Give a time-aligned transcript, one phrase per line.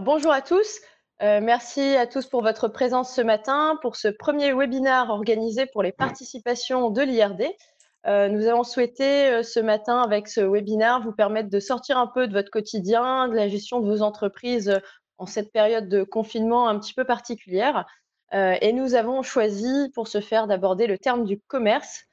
[0.00, 0.80] bonjour à tous.
[1.22, 5.82] Euh, merci à tous pour votre présence ce matin pour ce premier webinaire organisé pour
[5.82, 7.44] les participations de l'IRD.
[8.06, 12.06] Euh, nous avons souhaité euh, ce matin, avec ce webinaire, vous permettre de sortir un
[12.06, 14.80] peu de votre quotidien, de la gestion de vos entreprises
[15.18, 17.84] en cette période de confinement un petit peu particulière.
[18.32, 22.06] et nous avons choisi pour ce faire d'aborder le terme du commerce,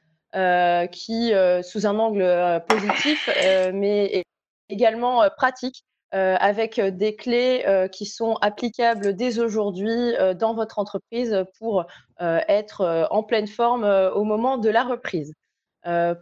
[0.92, 1.34] qui,
[1.64, 3.30] sous un angle positif,
[3.74, 4.24] mais
[4.68, 5.86] également pratique,
[6.16, 11.86] euh, avec euh, des clés euh, qui sont applicables dès aujourd'hui dans votre entreprise pour
[12.20, 15.34] être en pleine forme au moment de la reprise.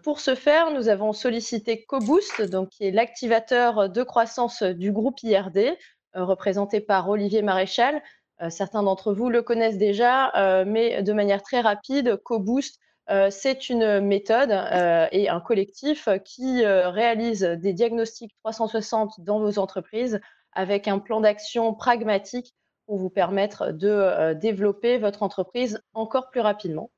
[0.04, 5.24] pour ce faire, nous avons sollicité CoBoost, donc, qui est l'activateur de croissance du groupe
[5.24, 5.76] IRD,
[6.14, 8.04] représenté par Olivier Maréchal.
[8.50, 14.02] certains d'entre vous le connaissent déjà, mais de manière très rapide, CoBoost euh, c'est une
[14.02, 20.20] méthode euh, et un collectif qui euh, réalise des diagnostics 360 dans vos entreprises
[20.52, 22.54] avec un plan d'action pragmatique
[22.86, 26.90] pour vous permettre de développer votre entreprise encore plus rapidement.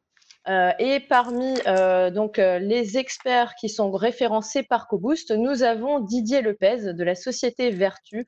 [0.48, 1.56] et parmi
[2.14, 7.72] donc les experts qui sont référencés par CoBoost, nous avons Didier Lepez de la société
[7.72, 8.28] Vertu,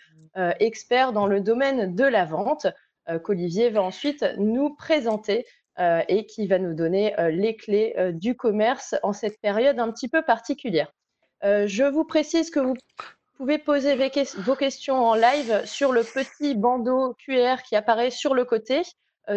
[0.60, 2.66] expert dans le domaine de la vente,
[3.24, 5.46] qu'Olivier va ensuite nous présenter
[6.08, 9.92] et qui va nous donner euh, les clés euh, du commerce en cette période un
[9.92, 10.92] petit peu particulière.
[11.44, 12.76] je vous précise que vous
[13.38, 13.96] pouvez poser
[14.38, 18.84] vos questions en live sur le petit bandeau QR qui apparaît sur le côté,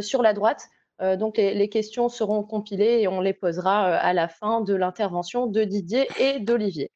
[0.01, 0.67] sur la droite.
[1.01, 5.65] donc les, questions seront compilées et on les posera à la fin de l'intervention de
[5.65, 6.91] Didier et d'Olivier.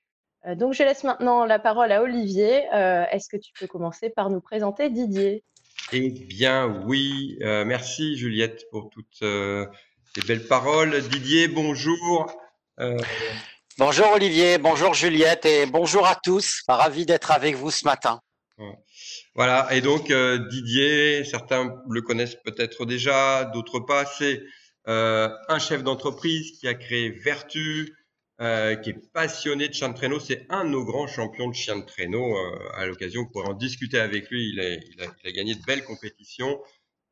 [0.56, 2.66] donc je laisse maintenant la parole à Olivier.
[3.12, 5.42] Est-ce que tu peux commencer par nous présenter Didier?
[5.92, 7.38] Eh bien, oui.
[7.42, 9.66] Euh, merci, Juliette, pour toutes euh,
[10.14, 11.00] ces belles paroles.
[11.08, 12.30] Didier, bonjour.
[12.78, 12.98] Euh,
[13.78, 14.58] bonjour, Olivier.
[14.58, 15.46] Bonjour, Juliette.
[15.46, 16.62] Et bonjour à tous.
[16.68, 18.20] Ravi d'être avec vous ce matin.
[19.34, 19.68] Voilà.
[19.70, 24.04] Et donc, Didier, certains le connaissent peut-être déjà, d'autres pas.
[24.04, 24.42] C'est
[24.86, 27.96] un chef d'entreprise qui a créé Vertu,
[28.40, 30.20] euh, qui est passionné de chien de traîneau.
[30.20, 32.36] C'est un de nos grands champions de chien de traîneau.
[32.36, 34.50] Euh, à l'occasion, vous pourrez en discuter avec lui.
[34.50, 36.60] Il a, gagné de belles compétitions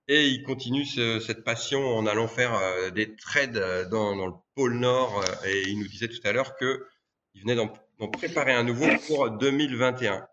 [0.09, 4.35] et il continue ce, cette passion en allant faire euh, des trades dans, dans, le
[4.55, 5.25] pôle Nord.
[5.47, 6.87] et il nous disait tout à l'heure que
[7.35, 7.69] il venait d'en
[8.09, 10.27] préparer un nouveau pour 2021.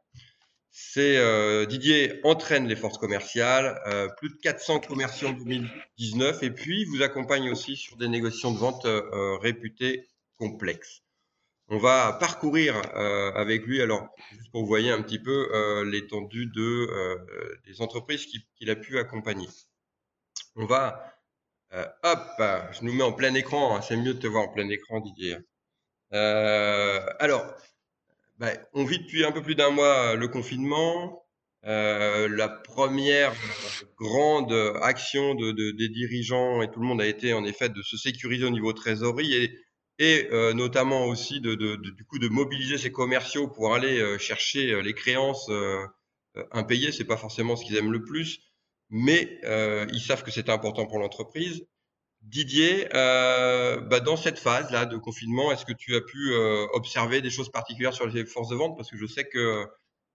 [0.76, 6.50] C'est euh, Didier entraîne les forces commerciales, euh, plus de 400 commerciaux en 2019, et
[6.50, 10.08] puis vous accompagne aussi sur des négociations de vente euh, réputées
[10.44, 11.04] complexe.
[11.70, 15.86] On va parcourir euh, avec lui, alors juste pour vous voyez un petit peu euh,
[15.86, 18.28] l'étendue de euh, des entreprises
[18.58, 19.48] qu'il a pu accompagner.
[20.56, 21.16] On va,
[22.04, 22.28] hop,
[22.74, 23.76] je nous mets en plein écran.
[23.76, 25.38] Hein, c'est mieux de te voir en plein écran, Didier.
[26.12, 27.46] alors,
[28.40, 31.26] bah, on vit depuis un peu plus d'un mois le confinement.
[31.64, 33.34] la première
[33.98, 37.96] grande action de, des dirigeants et tout le monde a été en effet de se
[37.98, 39.64] sécuriser au niveau trésorerie et
[40.00, 44.00] et euh, notamment aussi de, de, de, du coup de mobiliser ces commerciaux pour aller
[44.00, 45.50] euh, chercher euh, les créances
[46.52, 46.92] impayées.
[46.92, 48.40] C'est pas forcément ce qu'ils aiment le plus,
[48.90, 49.40] mais
[49.92, 51.68] ils savent que c'est important pour l'entreprise.
[52.22, 56.34] Didier, bah dans cette phase là de confinement, est-ce que tu as pu
[56.74, 58.76] observer des choses particulières sur les forces de vente?
[58.76, 59.68] Parce que je sais que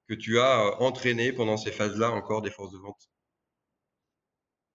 [0.08, 3.08] que tu as entraîné pendant ces phases-là encore des forces de vente.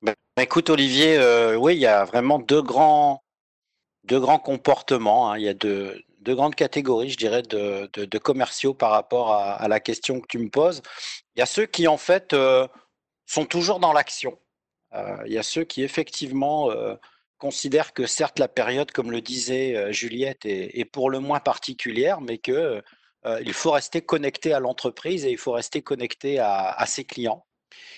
[0.02, 1.20] Ben, écoute Olivier,
[1.58, 3.23] oui, il y a vraiment deux grands
[4.04, 5.32] deux grands comportements.
[5.32, 5.38] Hein.
[5.38, 10.20] Il y a deux, grandes catégories, je dirais, de, commerciaux par rapport à, la question
[10.20, 10.82] que tu me poses.
[11.36, 12.68] Il y a ceux qui, en fait, euh,
[13.26, 14.38] sont toujours dans l'action.
[14.94, 16.96] Euh, il y a ceux qui, effectivement, euh,
[17.38, 22.38] considèrent que, certes, la période, comme le disait Juliette, est, pour le moins particulière, mais
[22.38, 22.82] que
[23.42, 27.46] il faut rester connecté à l'entreprise et il faut rester connecté à, ses clients.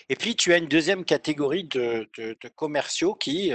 [0.10, 2.08] Et puis, tu as une deuxième catégorie de
[2.56, 3.52] commerciaux qui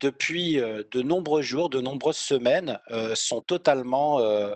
[0.00, 4.54] depuis euh, de nombreux jours, de nombreuses semaines, euh, sont totalement euh,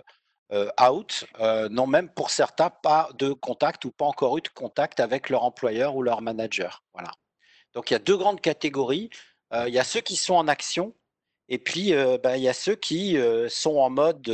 [0.81, 1.25] out,
[1.71, 5.43] n'ont même pour certains pas de contact ou pas encore eu de contact avec leur
[5.43, 6.83] employeur ou leur manager.
[6.93, 7.11] Voilà.
[7.73, 9.09] Donc il y a deux grandes catégories.
[9.51, 10.93] il y a ceux qui sont en action
[11.49, 13.17] et puis ben, il y a ceux qui
[13.49, 14.31] sont en mode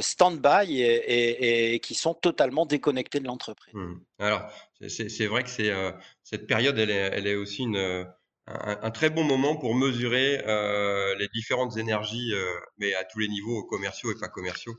[0.00, 3.74] stand-by et, qui sont totalement déconnectés de l'entreprise.
[3.74, 4.00] Mmh.
[4.18, 4.42] Alors
[4.88, 8.04] c'est vrai que cette période, elle est aussi une
[8.46, 12.44] un, très bon moment pour mesurer euh, les différentes énergies, euh,
[12.78, 14.74] mais à tous les niveaux, commerciaux et pas commerciaux.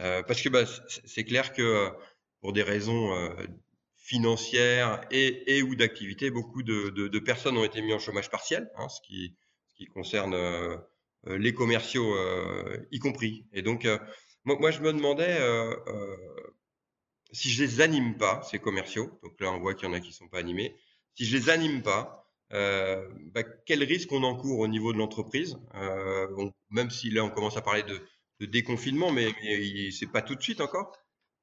[0.00, 0.64] Euh, parce que bah,
[1.04, 1.90] c'est clair que
[2.40, 3.12] pour des raisons
[3.96, 8.70] financières et, et ou d'activité, beaucoup de, de, personnes ont été mis en chômage partiel,
[8.76, 9.36] hein, ce, qui,
[9.76, 10.36] qui concerne
[11.24, 12.14] les commerciaux
[12.90, 13.46] y compris.
[13.52, 13.86] Et donc,
[14.44, 15.38] moi, moi, je me demandais
[17.32, 20.00] si je les anime pas, ces commerciaux, donc là on voit qu'il y en a
[20.00, 20.76] qui sont pas animés,
[21.14, 25.58] si je les anime pas, euh, bah, quel risque on encourt au niveau de l'entreprise?
[25.74, 26.28] Euh,
[26.70, 28.00] Même si là on commence à parler de,
[28.40, 30.92] de déconfinement, mais, mais c'est pas tout de suite encore.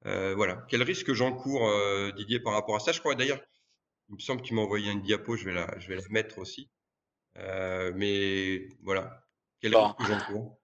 [0.06, 2.92] Euh, voilà, quel risque j'encours, euh, Didier, par rapport à ça?
[2.92, 3.40] Je crois d'ailleurs,
[4.08, 6.38] il me semble qu'il m'a envoyé une diapo, je vais la, je vais la mettre
[6.38, 6.68] aussi.
[7.36, 9.24] Mais voilà,
[9.60, 10.58] quel risque j'encours?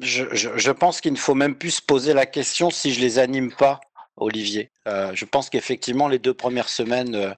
[0.00, 3.00] Je, je, je, pense qu'il ne faut même plus se poser la question si je
[3.00, 3.80] les anime pas,
[4.16, 4.70] Olivier.
[4.86, 7.34] Je pense qu'effectivement, les deux premières semaines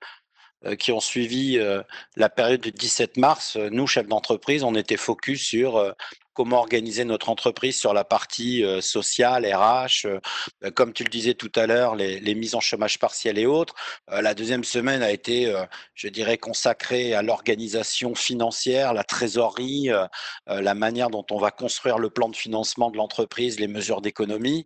[0.78, 1.82] qui ont suivi euh,
[2.16, 5.94] la période du 17 mars, euh, nous, chefs d'entreprise, on était focus sur
[6.34, 10.06] comment organiser notre entreprise sur la partie sociale, RH,
[10.74, 13.74] comme tu le disais tout à l'heure, les, mises en chômage partiel et autres.
[14.08, 15.54] la deuxième semaine a été,
[15.94, 19.90] je dirais, consacrée à l'organisation financière, la trésorerie,
[20.46, 24.64] la manière dont on va construire le plan de financement de l'entreprise, les mesures d'économie.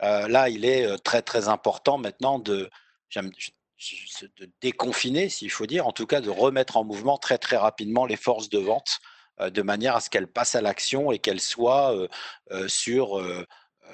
[0.00, 2.68] là, il est très, très important maintenant de,
[4.38, 8.06] de déconfiner, s'il faut dire, en tout cas de remettre en mouvement très très rapidement
[8.06, 9.00] les forces de vente
[9.40, 12.08] euh, de manière à ce qu'elles passent à l'action et qu'elles soient euh,
[12.52, 13.22] euh, sur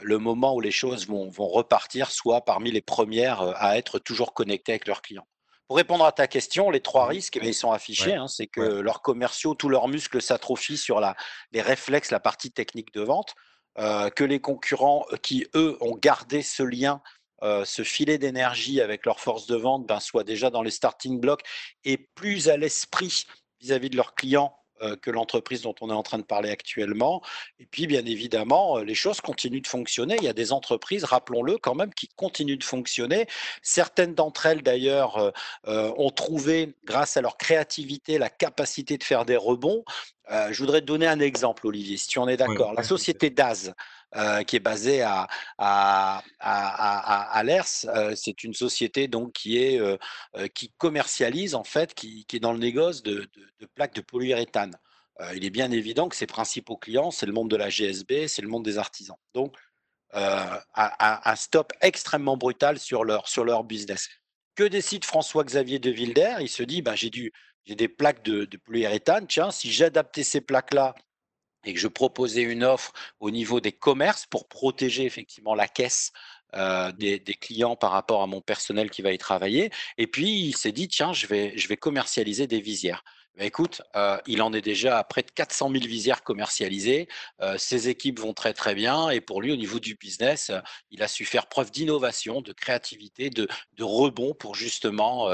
[0.01, 4.33] le moment où les choses vont, vont, repartir, soit parmi les premières à être toujours
[4.33, 5.27] connectées avec leurs clients.
[5.69, 8.13] Pour répondre à ta question, les trois risques, eh ils sont affichés.
[8.13, 8.17] Ouais.
[8.17, 8.83] Hein, c'est que ouais.
[8.83, 11.15] leurs commerciaux, tous leurs muscles s'atrophient sur la,
[11.53, 13.35] les réflexes, la partie technique de vente,
[13.77, 17.01] que les concurrents qui, eux, ont gardé ce lien
[17.43, 21.21] euh, ce filet d'énergie avec leur force de vente ben, soit déjà dans les starting
[21.21, 21.43] blocks
[21.85, 23.25] et plus à l'esprit
[23.61, 27.21] vis-à-vis de leurs clients euh, que l'entreprise dont on est en train de parler actuellement.
[27.59, 30.17] Et puis, bien évidemment, euh, les choses continuent de fonctionner.
[30.19, 33.27] Il y a des entreprises, rappelons-le quand même, qui continuent de fonctionner.
[33.63, 35.33] Certaines d'entre elles, d'ailleurs,
[35.67, 39.85] ont trouvé, grâce à leur créativité, la capacité de faire des rebonds.
[40.31, 42.75] Euh, je voudrais te donner un exemple, Olivier, si tu en es d'accord.
[42.75, 43.75] La société DAZ,
[44.15, 45.27] euh, qui est basée à,
[45.59, 47.87] à, à, à, l'ERS.
[47.87, 49.81] Euh, c'est une société donc qui est
[50.55, 54.01] qui commercialise en fait, qui, qui, est dans le négoce de, de, de plaques de
[54.01, 54.77] polyuréthane.
[55.35, 58.43] il est bien évident que ses principaux clients, c'est le monde de la GSB, c'est
[58.43, 59.17] le monde des artisans.
[59.35, 59.57] Donc
[60.15, 64.09] un stop extrêmement brutal sur leur sur leur business.
[64.55, 67.33] Que décide François-Xavier de Wilder Il se dit, ben, j'ai du
[67.65, 69.27] j'ai des plaques de, de polyuréthane.
[69.27, 70.95] Tiens, si j'adaptais ces plaques-là
[71.65, 76.13] et que je proposais une offre au niveau des commerces pour protéger effectivement la caisse
[76.55, 79.71] euh, des, des, clients par rapport à mon personnel qui va y travailler.
[79.97, 83.05] Et puis il s'est dit tiens, je vais, je vais commercialiser des visières.
[83.37, 87.09] Mais écoute, euh, il en est déjà à près de 400 000 visières commercialisées.
[87.41, 90.61] Euh, ses équipes vont très très bien et pour lui, au niveau du business, euh,
[90.91, 93.49] il a su faire preuve d'innovation, de créativité, de,
[93.81, 95.29] rebond pour justement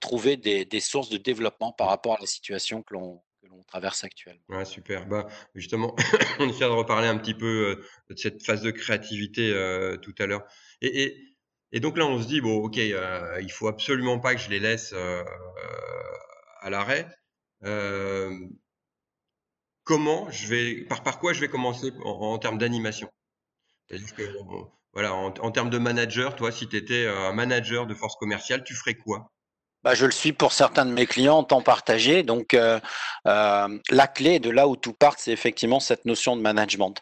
[0.00, 3.22] trouver des, sources de développement par rapport à la situation que l'on
[3.52, 4.64] on traverse actuellement.
[4.64, 5.06] Super.
[5.06, 5.94] Bah, justement,
[6.40, 9.52] on essaie de reparler un petit peu de cette phase de créativité
[10.02, 10.42] tout à l'heure.
[10.80, 11.36] Et,
[11.70, 14.60] et, donc là, on se dit, bon, ok, il faut absolument pas que je les
[14.60, 17.06] laisse à l'arrêt.
[17.64, 18.30] Euh,
[19.84, 23.08] comment je vais, par, par quoi je vais commencer en, en termes d'animation?
[23.88, 24.22] C'est-à-dire que,
[24.92, 28.64] voilà, en, en, termes de manager, toi, si tu étais un manager de force commerciale,
[28.64, 29.30] tu ferais quoi?
[29.84, 32.22] Bah, je le suis pour certains de mes clients en temps partagé.
[32.22, 32.80] Donc, euh,
[33.26, 36.94] euh, la clé de là où tout part, c'est effectivement cette notion de management.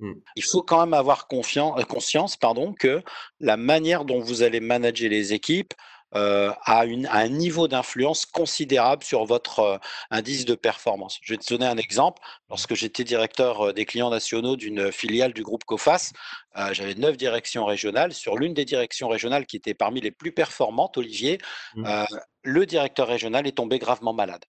[0.00, 0.12] Mmh.
[0.36, 3.02] Il faut quand même avoir confiance, conscience pardon, que
[3.40, 5.72] la manière dont vous allez manager les équipes
[6.14, 6.52] euh,
[6.86, 9.78] une, a, un niveau d'influence considérable sur votre euh,
[10.10, 11.18] indice de performance.
[11.22, 12.22] Je vais te donner un exemple.
[12.48, 16.12] Lorsque j'étais directeur euh, des clients nationaux d'une filiale du groupe COFAS,
[16.56, 18.12] euh, j'avais neuf directions régionales.
[18.12, 21.38] Sur l'une des directions régionales qui était parmi les plus performantes, Olivier,
[21.74, 22.04] mmh.
[22.42, 24.44] le directeur régional est tombé gravement malade.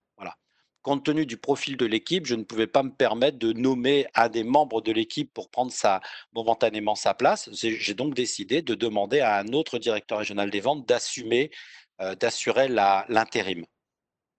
[0.82, 4.30] Compte tenu du profil de l'équipe, je ne pouvais pas me permettre de nommer un
[4.30, 6.00] des membres de l'équipe pour prendre sa,
[6.32, 7.50] momentanément sa place.
[7.52, 11.52] J'ai donc décidé de demander à un autre directeur régional des ventes d'assumer,
[12.00, 13.66] euh, d'assurer l'intérim.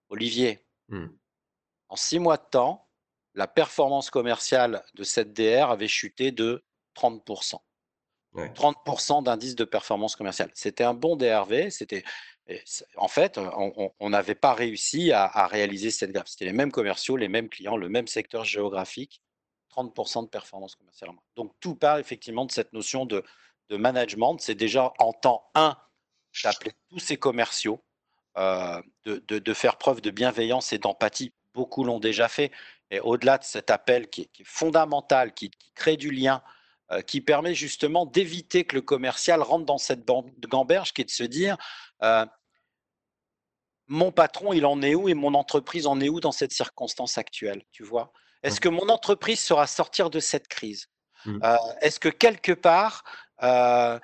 [0.08, 1.06] Olivier, mmh.
[1.90, 2.88] en six mois de temps,
[3.34, 6.64] la performance commerciale de cette DR avait chuté de
[6.96, 7.56] 30%.
[8.32, 8.48] Ouais.
[8.50, 10.50] 30% d'indice de performance commerciale.
[10.54, 12.04] C'était un bon DRV, c'était
[12.96, 16.28] en fait, on n'avait pas réussi à, réaliser cette gaffe.
[16.28, 19.22] C'était les mêmes commerciaux, les mêmes clients, le même secteur géographique,
[19.74, 21.10] 30% de performance commerciale.
[21.36, 23.24] Donc tout part effectivement de cette notion de,
[23.70, 24.36] management.
[24.40, 25.76] C'est déjà en temps 1
[26.42, 27.80] d'appeler tous ces commerciaux,
[28.36, 31.32] de, faire preuve de bienveillance et d'empathie.
[31.54, 32.50] Beaucoup l'ont déjà fait.
[32.90, 36.42] Et au-delà de cet appel qui est, fondamental, qui, crée du lien,
[37.06, 40.04] qui permet justement d'éviter que le commercial rentre dans cette
[40.48, 41.56] gamberge qui est de se dire
[42.02, 42.26] euh,
[43.86, 47.18] mon patron, il en est où et mon entreprise en est où dans cette circonstance
[47.18, 48.12] actuelle, tu vois?
[48.44, 50.86] Est-ce que mon entreprise sera sortir de cette crise?
[51.26, 51.40] Mmh.
[51.42, 53.02] euh, Est-ce que quelque part,
[53.42, 53.98] euh,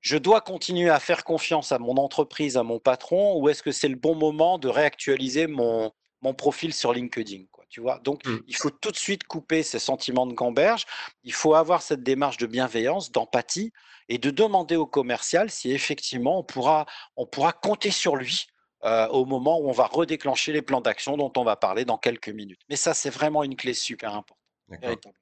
[0.00, 3.72] je dois continuer à faire confiance à mon entreprise, à mon patron, ou est-ce que
[3.72, 5.90] c'est le bon moment de réactualiser mon,
[6.24, 8.00] mon profil sur LinkedIn quoi, tu vois?
[8.00, 8.38] Donc, mmh.
[8.48, 10.86] il faut tout de suite couper ces sentiments de gamberge.
[11.22, 13.72] Il faut avoir cette démarche de bienveillance, d'empathie,
[14.08, 18.46] et de demander au commercial si effectivement on pourra, on pourra compter sur lui
[18.84, 21.96] euh, au moment où on va redéclencher les plans d'action dont on va parler dans
[21.96, 22.60] quelques minutes.
[22.68, 25.14] Mais ça, c'est vraiment une clé super importante.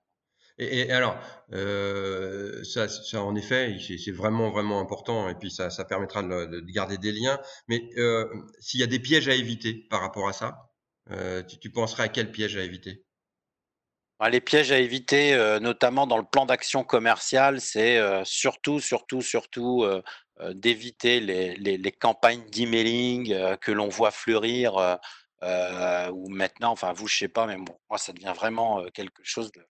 [0.58, 1.16] Et, alors,
[1.52, 6.60] euh, ça, ça, en effet, c'est vraiment vraiment important, et puis ça, ça permettra de,
[6.72, 7.40] garder des liens.
[7.68, 8.28] Mais euh,
[8.60, 10.71] s'il y a des pièges à éviter par rapport à ça,
[11.10, 13.04] euh, tu, tu, penserais à quel piège à éviter?
[14.20, 18.80] Bah, Les pièges à éviter, euh, notamment dans le plan d'action commercial, c'est euh, surtout,
[18.80, 19.84] surtout, surtout
[20.54, 24.98] d'éviter les, les, les, campagnes d'emailing que l'on voit fleurir.
[26.12, 29.52] ou maintenant, enfin vous, je sais pas, mais bon, moi, ça devient vraiment quelque chose
[29.52, 29.64] de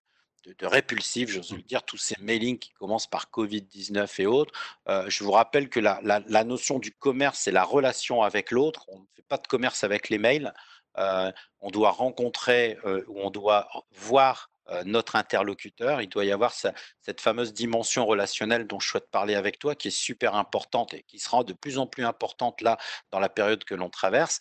[0.59, 1.62] de, répulsif, j'ose le mmh.
[1.62, 4.53] dire, tous ces mailings qui commencent par Covid-19 et autres.
[4.89, 8.85] Je vous rappelle que la, la, notion du commerce, c'est la relation avec l'autre.
[8.89, 10.53] On ne fait pas de commerce avec les mails.
[10.99, 14.49] Euh, on doit rencontrer euh, ou on doit voir
[14.87, 16.01] notre interlocuteur.
[16.01, 19.89] Il doit y avoir cette fameuse dimension relationnelle dont je souhaite parler avec toi, qui
[19.89, 22.79] est super importante et qui sera de plus en plus importante là
[23.11, 24.39] dans la période que l'on traverse.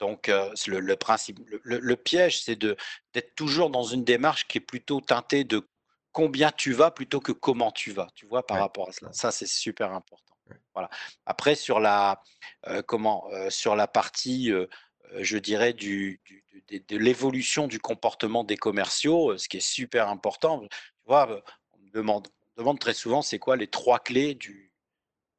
[0.00, 0.26] Donc,
[0.66, 5.68] le, principe, le, piège, c'est d'être toujours dans une démarche qui est plutôt teintée de
[6.10, 9.12] combien tu vas plutôt que comment tu vas, tu vois, par rapport à cela.
[9.12, 10.34] Ça, c'est super important.
[10.74, 10.88] Voilà.
[11.24, 12.20] Après, sur la,
[12.86, 14.50] comment, sur la partie,
[15.20, 16.20] je dirais, du,
[16.70, 20.68] de, l'évolution du comportement des commerciaux, ce qui est super important, tu
[21.06, 24.52] vois, on me demande, demande très souvent, c'est quoi les trois clés de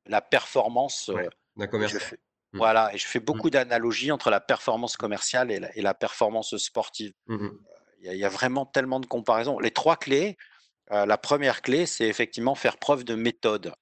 [0.06, 1.12] la performance
[1.56, 2.18] d'un commercial
[2.54, 2.58] Mmh.
[2.58, 3.24] Voilà, et je fais mmh.
[3.24, 7.14] beaucoup d'analogies entre la performance commerciale et la, performance sportive.
[7.28, 7.52] Mmh euh,
[8.02, 9.60] il y, a vraiment tellement de comparaisons.
[9.60, 10.38] Les trois clés,
[10.92, 13.74] euh, la première clé, c'est effectivement faire preuve de méthode.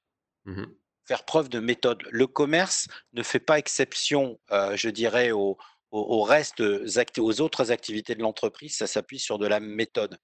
[1.05, 2.01] Faire preuve de méthode.
[2.09, 5.55] Le commerce ne fait pas exception, euh, je dirais, au,
[5.91, 8.75] au, reste, aux autres activités de l'entreprise.
[8.75, 10.17] Ça s'appuie sur de la méthode.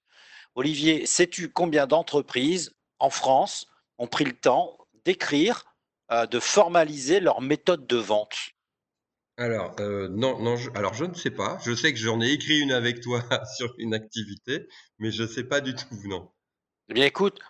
[0.54, 3.66] Olivier, sais-tu combien d'entreprises en France
[3.98, 5.64] ont pris le temps d'écrire
[6.12, 8.36] euh, de formaliser leur méthode de vente?
[9.36, 11.58] Alors, euh, non, non, je, alors je ne sais pas.
[11.64, 13.20] Je sais que j'en ai écrit une avec toi
[13.56, 14.68] sur une activité,
[14.98, 16.30] mais je ne sais pas du tout, non.
[16.88, 17.40] Eh bien, écoute,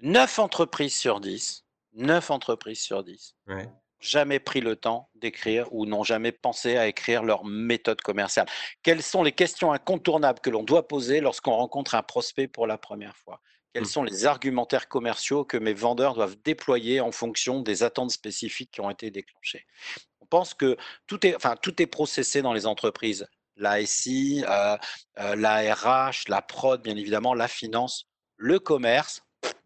[0.00, 3.68] 9 entreprises sur 10, 9 entreprises sur 10, ouais.
[4.02, 8.46] Jamais pris le temps d'écrire ou n'ont jamais pensé à écrire leur méthode commerciale.
[8.82, 12.76] Quelles sont les questions incontournables que l'on doit poser lorsqu'on rencontre un prospect pour la
[12.76, 13.40] première fois?
[13.72, 13.86] Quels mmh.
[13.86, 18.80] sont les argumentaires commerciaux que mes vendeurs doivent déployer en fonction des attentes spécifiques qui
[18.80, 19.64] ont été déclenchées?
[20.20, 23.26] On pense que tout est, enfin, tout est processé dans les entreprises.
[23.56, 24.76] La SI, euh,
[25.18, 29.22] euh, la RH, la prod, bien évidemment, la finance, le commerce.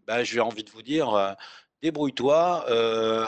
[0.06, 1.32] Ben, je vais envie de vous dire, euh,
[1.82, 2.66] débrouille-toi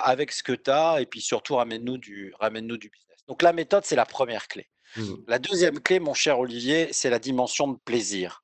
[0.03, 3.19] avec ce que tu as et puis surtout ramène-nous du, ramène du business.
[3.27, 4.69] Donc la méthode, c'est la première clé.
[4.97, 5.15] Mmh.
[5.27, 8.43] La deuxième clé, mon cher Olivier, c'est la dimension de plaisir.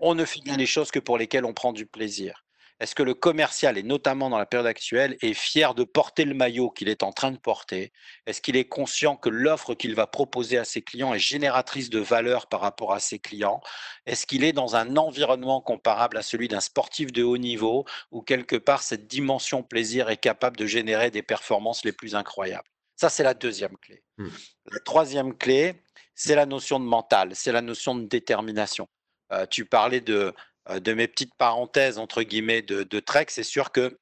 [0.00, 2.44] On ne fait bien les choses que pour lesquelles on prend du plaisir.
[2.80, 6.34] Est-ce que le commercial, et notamment dans la période actuelle, est fier de porter le
[6.34, 7.92] maillot qu'il est en train de porter?
[8.26, 11.98] Est-ce qu'il est conscient que l'offre qu'il va proposer à ses clients est génératrice de
[11.98, 13.60] valeur par rapport à ses clients?
[14.06, 18.22] Est-ce qu'il est dans un environnement comparable à celui d'un sportif de haut niveau où
[18.22, 22.68] quelque part cette dimension plaisir est capable de générer des performances les plus incroyables?
[22.94, 24.02] Ça, c'est la deuxième clé.
[24.18, 24.28] Mmh.
[24.72, 25.82] La troisième clé,
[26.14, 28.88] c'est la notion de mental, c'est la notion de détermination.
[29.32, 30.34] Euh, tu parlais de,
[30.68, 33.26] de mes petites parenthèses, entre guillemets, de, de trek.
[33.28, 33.98] C'est sûr que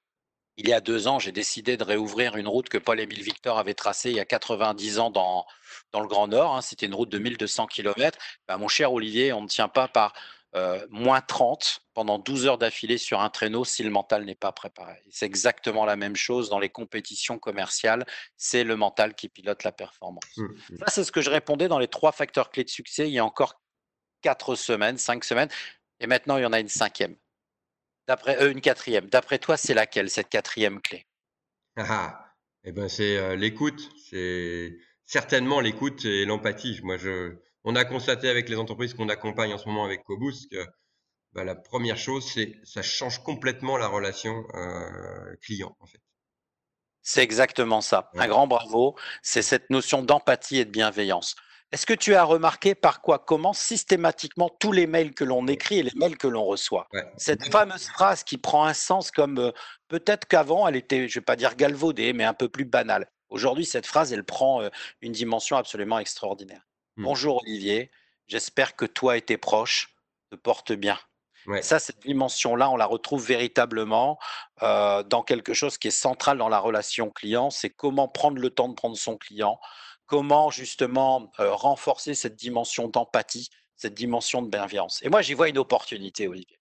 [0.57, 3.75] il y a deux ans, j'ai décidé de réouvrir une route que Paul-Émile Victor avait
[3.75, 5.45] tracée il y a 90 ans dans,
[5.93, 6.57] dans le Grand Nord.
[6.57, 6.63] Hein.
[6.63, 8.19] C'était une route de 1200 km.
[8.49, 10.15] Ben, mon cher Olivier, on ne tient pas par
[10.55, 14.53] euh, moins 30 pendant 12 heures d'affilée sur un traîneau si le mental n'est pas
[14.53, 15.03] préparé.
[15.11, 18.07] C'est exactement la même chose dans les compétitions commerciales.
[18.39, 20.25] C'est le mental qui pilote la performance.
[20.39, 20.79] Mmh, mmh.
[20.79, 23.19] Ça, c'est ce que je répondais dans les trois facteurs clés de succès il y
[23.19, 23.61] a encore
[24.23, 25.51] quatre semaines, cinq semaines,
[26.01, 27.17] et maintenant il y en a une cinquième.
[28.07, 29.09] D'après euh, une quatrième.
[29.09, 31.07] D'après toi, c'est laquelle cette quatrième clé?
[31.77, 32.35] Ah, ah,
[32.65, 33.91] eh ben c'est euh, l'écoute.
[34.11, 36.81] C'est certainement l'écoute et l'empathie.
[36.83, 40.47] Moi, je, on a constaté avec les entreprises qu'on accompagne en ce moment avec Cobus
[40.51, 40.65] que
[41.33, 46.01] bah, la première chose, c'est ça change complètement la relation euh, client en fait.
[47.03, 48.11] C'est exactement ça.
[48.15, 48.97] Un grand bravo.
[49.23, 51.37] C'est cette notion d'empathie et de bienveillance.
[51.73, 55.81] Est-ce que tu as remarqué par quoi commencent systématiquement tous les mails que l'on écrit
[55.81, 56.87] et les mails que l'on reçoit?
[57.17, 59.53] Cette fameuse phrase qui prend un sens comme euh,
[59.89, 63.11] peut-être qu'avant elle était, je ne vais pas dire galvaudée, mais un peu plus banale.
[63.29, 64.69] Aujourd'hui, cette phrase, elle prend euh,
[65.01, 66.63] une dimension absolument extraordinaire.
[66.97, 67.05] Mmh.
[67.05, 67.91] Bonjour Olivier,
[68.29, 69.95] j'espère que toi et tes proches
[70.31, 70.99] te portent bien.
[71.63, 74.19] ça, cette dimension-là, on la retrouve véritablement
[74.63, 78.51] euh, dans quelque chose qui est central dans la relation client, c'est comment prendre le
[78.51, 79.61] temps de prendre son client,
[80.07, 85.03] comment justement euh, renforcer cette dimension d'empathie, cette dimension de bienveillance.
[85.03, 86.59] Et moi, j'y vois une opportunité, Olivier.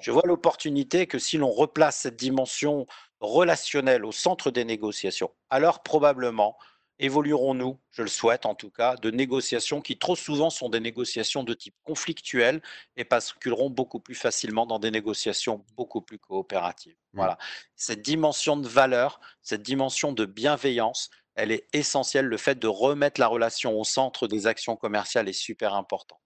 [0.00, 2.86] Je vois l'opportunité que si l'on replace cette dimension
[3.18, 6.56] relationnelle au centre des négociations, alors probablement
[7.00, 11.42] évoluerons-nous, je le souhaite en tout cas, de négociations qui trop souvent sont des négociations
[11.42, 12.62] de type conflictuel
[12.96, 16.94] et basculeront beaucoup plus facilement dans des négociations beaucoup plus coopératives.
[17.12, 17.16] Mmh.
[17.16, 17.38] Voilà.
[17.74, 22.26] Cette dimension de valeur, cette dimension de bienveillance, elle est essentielle.
[22.26, 26.20] Le fait de remettre la relation au centre des actions commerciales est super importante.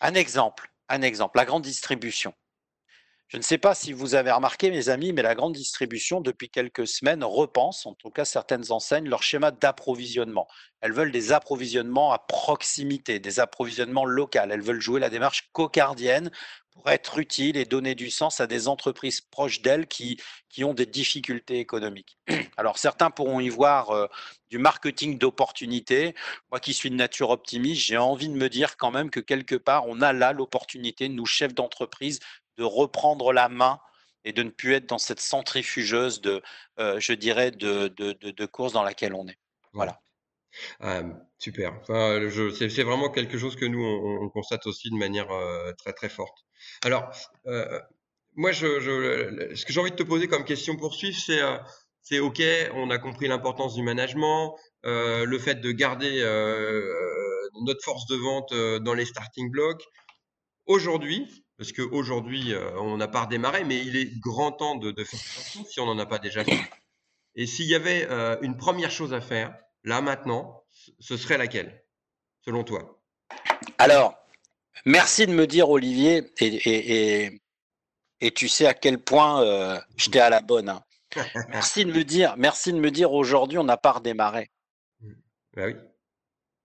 [0.00, 2.34] Un exemple, un exemple, la grande distribution.
[3.28, 6.50] Je ne sais pas si vous avez remarqué, mes amis, mais la grande distribution, depuis
[6.50, 10.46] quelques semaines, repense, en tout cas certaines enseignes, leur schéma d'approvisionnement.
[10.80, 14.38] Elles veulent des approvisionnements à proximité, des approvisionnements locaux.
[14.48, 16.30] Elles veulent jouer la démarche cocardienne
[16.74, 20.74] pour être utile et donner du sens à des entreprises proches d'elles qui, qui ont
[20.74, 22.18] des difficultés économiques.
[22.56, 24.06] Alors certains pourront y voir euh,
[24.50, 26.14] du marketing d'opportunité.
[26.50, 29.54] Moi qui suis de nature optimiste, j'ai envie de me dire quand même que quelque
[29.54, 32.20] part, on a là l'opportunité, nous chefs d'entreprise,
[32.58, 33.80] de reprendre la main
[34.24, 36.42] et de ne plus être dans cette centrifugeuse de,
[36.78, 39.38] euh, je dirais, de, de, de, course dans laquelle on est.
[39.72, 40.00] Voilà.
[40.80, 41.02] Ah,
[41.38, 41.80] super.
[41.86, 46.44] C'est vraiment quelque chose que nous, on, constate aussi de manière euh, très, très forte.
[46.82, 47.10] Alors,
[47.46, 47.80] euh,
[48.34, 51.40] moi, ce que j'ai envie de te poser comme question pour suivre, c'est,
[52.02, 52.42] c'est OK,
[52.74, 56.20] on a compris l'importance du management, le fait de garder
[57.64, 59.84] notre force de vente dans les starting blocks.
[60.66, 65.20] Aujourd'hui, parce qu'aujourd'hui, euh, on n'a pas redémarré, mais il est grand temps de, faire
[65.20, 66.58] attention si on n'en a pas déjà fait.
[67.36, 70.64] Et s'il y avait euh, une première chose à faire, là maintenant,
[70.98, 71.84] ce serait laquelle,
[72.44, 73.00] selon toi?
[73.78, 74.16] Alors,
[74.84, 77.40] merci de me dire, Olivier, et,
[78.20, 80.68] et, tu sais à quel point euh, j'étais à la bonne.
[80.68, 80.82] Hein.
[81.48, 84.50] merci de me dire, merci de me dire, aujourd'hui, on n'a pas redémarré.
[85.54, 85.74] Ben oui.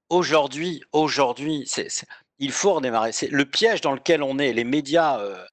[0.10, 1.70] Aujourd'hui, aujourd'hui,
[2.40, 3.12] il faut redémarrer.
[3.12, 4.54] C'est le piège dans lequel on est.
[4.54, 5.46] Les médias, euh,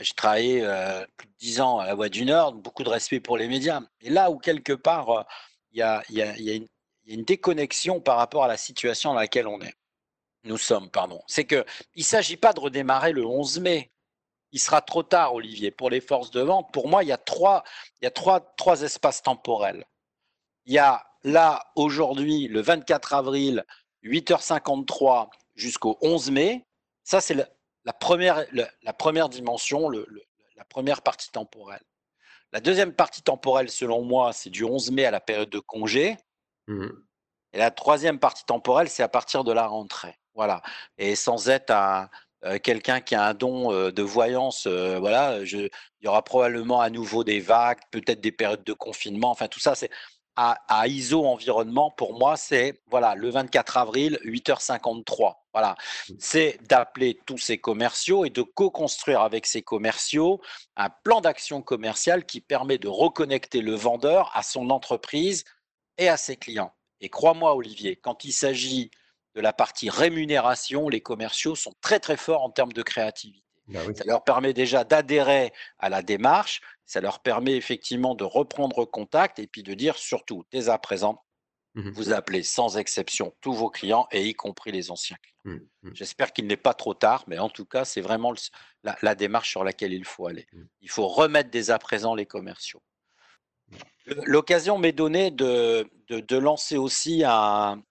[0.00, 3.20] j'ai travaillé euh, plus de dix ans à la Voix du Nord, beaucoup de respect
[3.20, 3.80] pour les médias.
[4.00, 5.22] Et là où quelque part, euh,
[7.04, 9.74] il y, a, une déconnexion par rapport à la situation dans laquelle on est.
[10.44, 11.22] Nous sommes, pardon.
[11.26, 11.64] C'est qu'il
[11.96, 13.92] ne s'agit pas de redémarrer le 11 mai.
[14.50, 16.72] Il sera trop tard, Olivier, pour les forces de vente.
[16.72, 17.64] Pour moi, il y a trois,
[18.00, 19.84] il y a trois, trois espaces temporels.
[20.66, 23.64] Il y a là, aujourd'hui, le 24 avril,
[24.04, 26.66] 8h53, jusqu'au 11 mai.
[27.04, 31.82] Ça, c'est la, première, la, première dimension, la première partie temporelle.
[32.52, 36.16] La deuxième partie temporelle, selon moi, c'est du 11 mai à la période de congé.
[36.68, 36.88] Mmh
[37.52, 40.18] Et la troisième partie temporelle, c'est à partir de la rentrée.
[40.34, 40.62] Voilà.
[40.98, 42.08] Et sans être un,
[42.44, 46.22] euh, quelqu'un qui a un don euh, de voyance, euh, voilà, je, il y aura
[46.24, 49.30] probablement à nouveau des vagues, peut-être des périodes de confinement.
[49.30, 49.90] Enfin, tout ça, c'est
[50.34, 50.56] à,
[50.88, 55.34] ISO environnement, pour moi, c'est voilà le 24 avril, 8h53.
[55.52, 55.76] Voilà,
[56.08, 56.14] mmh.
[56.18, 60.40] c'est d'appeler tous ces commerciaux et de co-construire avec ces commerciaux
[60.76, 65.44] un plan d'action commercial qui permet de reconnecter le vendeur à son entreprise
[66.02, 66.74] et à ses clients.
[67.00, 68.90] Et crois-moi, Olivier, quand il s'agit
[69.34, 73.42] de la partie rémunération, les commerciaux sont très très forts en termes de créativité.
[73.68, 78.84] Bah ça leur permet déjà d'adhérer à la démarche, ça leur permet effectivement de reprendre
[78.84, 81.24] contact et puis de dire surtout, dès à présent,
[81.74, 85.56] mmh vous appelez sans exception tous vos clients et y compris les anciens clients.
[85.56, 85.90] Mmh, mmh.
[85.94, 88.34] J'espère qu'il n'est pas trop tard, mais en tout cas, c'est vraiment
[88.82, 90.46] la, démarche sur laquelle il faut aller.
[90.80, 92.82] Il faut remettre dès à présent les commerciaux.
[94.06, 95.88] L'occasion m'est donnée de,
[96.36, 97.82] lancer aussi un,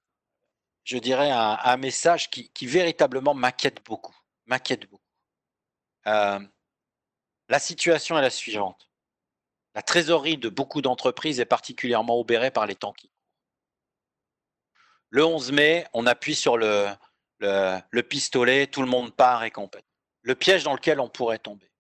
[1.78, 4.16] message qui, véritablement m'inquiète beaucoup.
[6.08, 6.40] Euh,
[7.48, 8.90] la situation est la suivante.
[9.74, 13.12] La trésorerie de beaucoup d'entreprises est particulièrement obérée par les temps qui.
[15.10, 16.88] Le 11 mai, on appuie sur le,
[17.40, 19.86] le, pistolet, tout le monde part et compagnie.
[20.22, 21.72] Le piège dans lequel on pourrait tomber,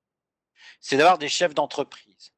[0.80, 2.31] c'est d'avoir des chefs d'entreprise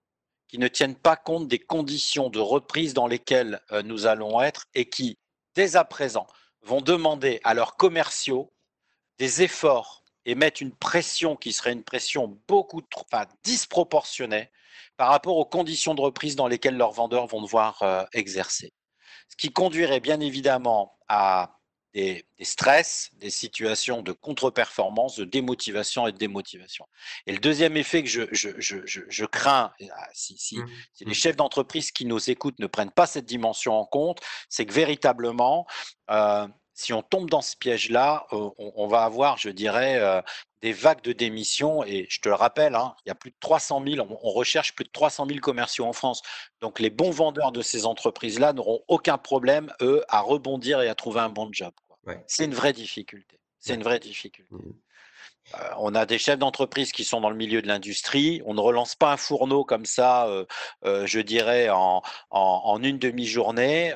[0.54, 4.68] qui ne tiennent pas compte des conditions de reprise dans lesquelles euh, nous allons être
[4.76, 5.18] et qui,
[5.56, 6.28] dès à présent,
[6.62, 8.54] vont demander à leurs commerciaux
[9.18, 13.04] des efforts et mettre une pression qui serait une pression beaucoup trop,
[13.44, 14.52] disproportionnée
[14.96, 18.74] par rapport aux conditions de reprise dans lesquelles leurs vendeurs vont devoir euh, exercer.
[19.30, 21.58] Ce qui conduirait bien évidemment à
[21.94, 26.88] des, stress, des situations de contre-performance, de démotivation et de démotivation.
[27.28, 30.68] Et le deuxième effet que je, je, je, je crains, ah, si, si, mmh.
[30.94, 31.14] si, les mmh.
[31.14, 35.68] chefs d'entreprise qui nous écoutent ne prennent pas cette dimension en compte, c'est que véritablement,
[36.10, 40.24] euh, si on tombe dans ce piège-là, on, va avoir, je dirais,
[40.62, 41.84] des vagues de démissions.
[41.84, 44.74] Et je te le rappelle, hein, il y a plus de 300 000, on, recherche
[44.74, 46.24] plus de 300 000 commerciaux en France.
[46.62, 50.96] Donc les bons vendeurs de ces entreprises-là n'auront aucun problème, eux, à rebondir et à
[50.96, 51.74] trouver un bon job.
[52.28, 53.40] C'est une vraie difficulté.
[53.60, 54.54] C'est une vraie difficulté.
[54.54, 54.72] Mmh.
[55.56, 58.42] Euh, on a des chefs d'entreprise qui sont dans le milieu de l'industrie.
[58.46, 60.46] On ne relance pas un fourneau comme ça, euh,
[60.86, 62.02] euh, je dirais, en,
[62.82, 63.94] une demi-journée.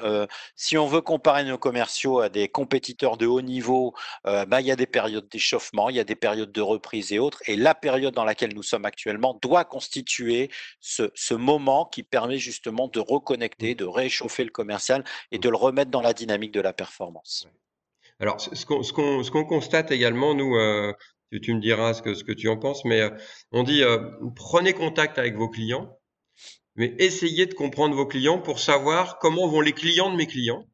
[0.55, 4.71] si on veut comparer nos commerciaux à des compétiteurs de haut niveau, ben, il y
[4.71, 7.41] a des périodes d'échauffement, il y a des périodes de reprise et autres.
[7.47, 12.87] Et la période dans laquelle nous sommes actuellement doit constituer ce, moment qui permet justement
[12.87, 16.73] de reconnecter, de réchauffer le commercial et de le remettre dans la dynamique de la
[16.73, 17.47] performance.
[18.19, 20.55] Alors, ce qu'on constate également, nous,
[21.31, 23.09] tu, me diras ce que, ce que tu en penses, mais euh,
[23.51, 23.97] on dit euh,
[24.35, 25.97] prenez contact avec vos clients,
[26.75, 30.65] mais essayez de comprendre vos clients pour savoir comment vont les clients de mes clients.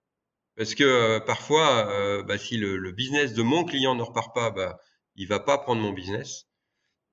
[0.57, 4.77] Parce que euh, parfois, bah, si le, business de mon client ne repart pas, bah,
[5.15, 6.45] il va pas prendre mon business.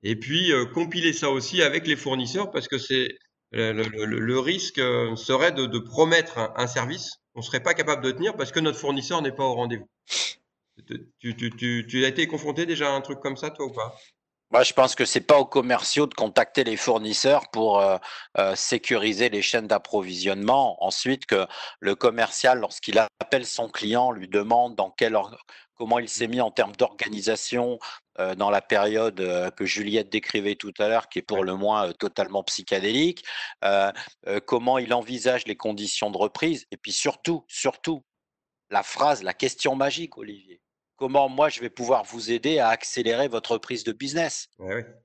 [0.03, 3.09] Et puis, compiler ça aussi avec les fournisseurs, parce que c'est
[3.51, 4.81] le, risque
[5.17, 8.77] serait de, promettre un, un service qu'on serait pas capable de tenir parce que notre
[8.77, 9.89] fournisseur n'est pas au rendez-vous.
[11.19, 13.95] Tu, as été confronté déjà à un truc comme ça, toi, ou pas?
[14.51, 17.97] Moi, je pense que c'est pas aux commerciaux de contacter les fournisseurs pour euh,
[18.37, 20.83] euh, sécuriser les chaînes d'approvisionnement.
[20.83, 21.47] Ensuite, que
[21.79, 25.17] le commercial, lorsqu'il appelle son client, lui demande dans quel
[25.75, 27.79] comment il s'est mis en termes d'organisation
[28.19, 29.15] euh, dans la période
[29.55, 33.23] que Juliette décrivait tout à l'heure, qui est pour le moins totalement psychédélique,
[34.45, 38.03] comment il envisage les conditions de reprise, et puis surtout, surtout,
[38.69, 40.60] la phrase, la question magique, Olivier
[41.01, 44.49] comment moi je vais pouvoir vous aider à accélérer votre prise de business.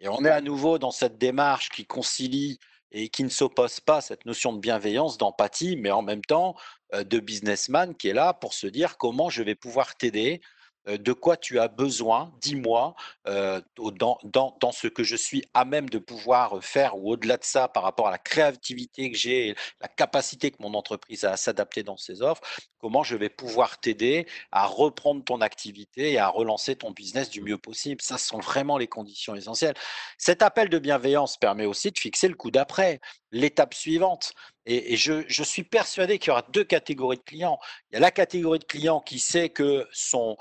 [0.01, 2.59] Et on est à nouveau dans cette démarche qui concilie
[2.93, 6.55] et qui ne s'oppose pas à cette notion de bienveillance, d'empathie, mais en même temps
[6.93, 10.43] euh, de businessman qui est là pour se dire comment je vais pouvoir t'aider
[10.87, 12.95] de quoi tu as besoin, dis-moi,
[13.27, 17.45] euh, dans, dans, ce que je suis à même de pouvoir faire ou au-delà de
[17.45, 21.37] ça par rapport à la créativité que j'ai, la capacité que mon entreprise a à
[21.37, 22.43] s'adapter dans ses offres,
[22.79, 27.43] comment je vais pouvoir t'aider à reprendre ton activité et à relancer ton business du
[27.43, 28.01] mieux possible?
[28.01, 29.75] Ça, ce sont vraiment les conditions essentielles.
[30.19, 33.01] Cet appel de bienveillance permet aussi de fixer le coup d'après,
[33.33, 34.33] l'étape suivante.
[34.67, 37.59] Et, je, je, suis persuadé qu'il y aura deux catégories de clients.
[37.91, 40.37] Il y a la catégorie de clients qui sait que son,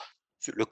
[0.54, 0.66] le,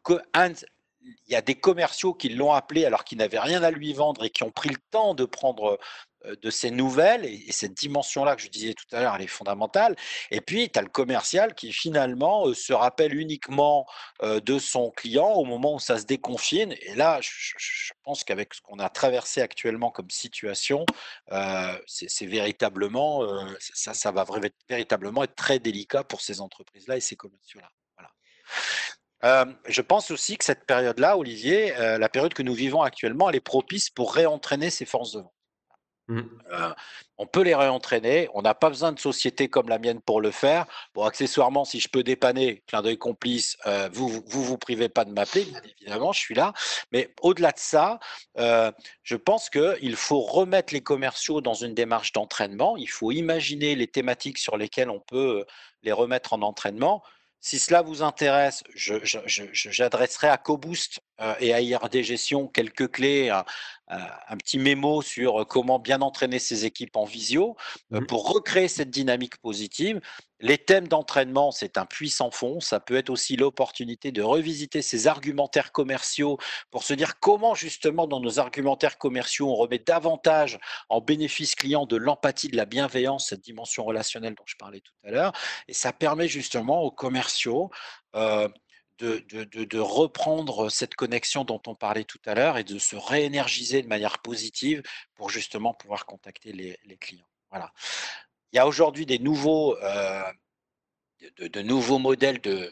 [1.27, 4.23] il y a des commerciaux qui l'ont appelé alors qu'ils n'avaient rien à lui vendre
[4.23, 5.77] et qui ont pris le temps de prendre
[6.25, 7.25] euh, de ces nouvelles.
[7.25, 9.95] Et, cette dimension-là que je disais tout à l'heure, elle est fondamentale.
[10.31, 13.85] Et puis, tu as le commercial qui finalement euh, se rappelle uniquement
[14.21, 16.73] euh, de son client au moment où ça se déconfine.
[16.81, 20.85] Et là, je, pense qu'avec ce qu'on a traversé actuellement comme situation,
[21.87, 23.25] c'est véritablement,
[23.59, 24.25] ça, ça va
[24.67, 27.69] véritablement être très délicat pour ces entreprises-là et ces commerciaux-là.
[27.95, 28.11] Voilà.
[29.23, 33.29] Euh, je pense aussi que cette période-là, Olivier, euh, la période que nous vivons actuellement,
[33.29, 35.33] elle est propice pour réentraîner ces forces de vente.
[36.09, 36.21] Mmh.
[36.51, 36.73] Euh,
[37.17, 40.31] on peut les réentraîner, on n'a pas besoin de société comme la mienne pour le
[40.31, 40.65] faire.
[40.93, 43.55] Bon, accessoirement, si je peux dépanner, clin d'œil complice,
[43.93, 46.51] vous, vous, vous privez pas de m'appeler, bien évidemment, je suis là.
[46.91, 47.99] Mais au-delà de ça,
[48.35, 52.75] je pense qu'il faut remettre les commerciaux dans une démarche d'entraînement.
[52.75, 55.45] Il faut imaginer les thématiques sur lesquelles on peut
[55.83, 57.01] les remettre en entraînement.
[57.45, 61.01] Si cela vous intéresse, j'adresserai à CoBoost
[61.39, 63.29] et à IRD Gestion quelques clés,
[63.87, 67.55] un, petit mémo sur comment bien entraîner ses équipes en visio
[67.91, 70.01] euh, mmh pour recréer cette dynamique positive.
[70.39, 72.59] Les thèmes d'entraînement, c'est un puissant fond.
[72.59, 76.37] Ça peut être aussi l'opportunité de revisiter ses argumentaires commerciaux
[76.69, 81.85] pour se dire comment justement dans nos argumentaires commerciaux, on remet davantage en bénéfice client
[81.85, 85.33] de l'empathie, de la bienveillance, cette dimension relationnelle dont je parlais tout à l'heure.
[85.67, 87.71] Et ça permet justement aux commerciaux
[88.15, 88.49] euh,
[88.99, 93.87] de, reprendre cette connexion dont on parlait tout à l'heure et de se réénergiser de
[93.87, 94.83] manière positive
[95.15, 97.27] pour justement pouvoir contacter les, les clients.
[97.49, 97.71] Voilà.
[98.51, 100.23] Il y a aujourd'hui des nouveaux, euh,
[101.37, 102.71] de, nouveaux modèles de,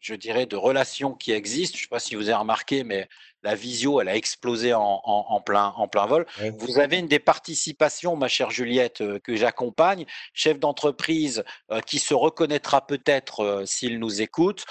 [0.00, 1.76] je dirais, de relations qui existent.
[1.76, 3.08] Je ne sais pas si vous avez remarqué, mais
[3.42, 6.26] la visio, elle a explosé en, plein, en plein vol.
[6.58, 11.98] Vous avez une des participations, ma chère Juliette, euh, que j'accompagne, chef d'entreprise euh, qui
[11.98, 14.64] se reconnaîtra peut-être euh, s'il nous écoute.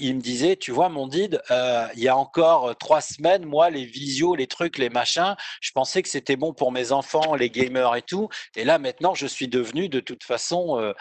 [0.00, 3.84] il me disait, tu vois, mon did, il y a encore trois semaines, moi, les
[3.84, 7.96] visios, les trucs, les machins, je pensais que c'était bon pour mes enfants, les gamers
[7.96, 8.28] et tout.
[8.56, 10.94] Et là, maintenant, je suis devenu de toute façon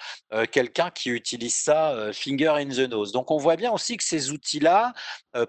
[0.52, 3.12] quelqu'un qui utilise ça finger in the nose.
[3.12, 4.94] Donc, on voit bien aussi que ces outils-là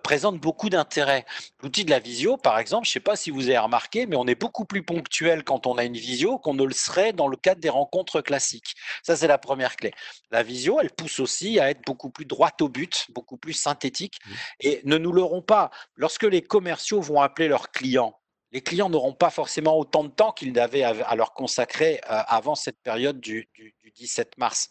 [0.03, 1.25] présentent beaucoup d'intérêt.
[1.65, 4.17] L'outil de la visio, par exemple, je ne sais pas si vous avez remarqué, mais
[4.17, 7.27] on est beaucoup plus ponctuel quand on a une visio qu'on ne le serait dans
[7.27, 8.75] le cadre des rencontres classiques.
[9.03, 9.91] Ça, c'est la première clé.
[10.31, 14.19] La visio, elle pousse aussi à être beaucoup plus droite au but, beaucoup plus synthétique.
[14.27, 14.33] Mmh.
[14.61, 18.21] Et ne nous leurrons pas, lorsque les commerciaux vont appeler leurs clients,
[18.53, 22.57] les clients n'auront pas forcément autant de temps qu'ils n'avaient à leur consacrer euh, avant
[22.57, 24.69] cette période du, du 17 mars.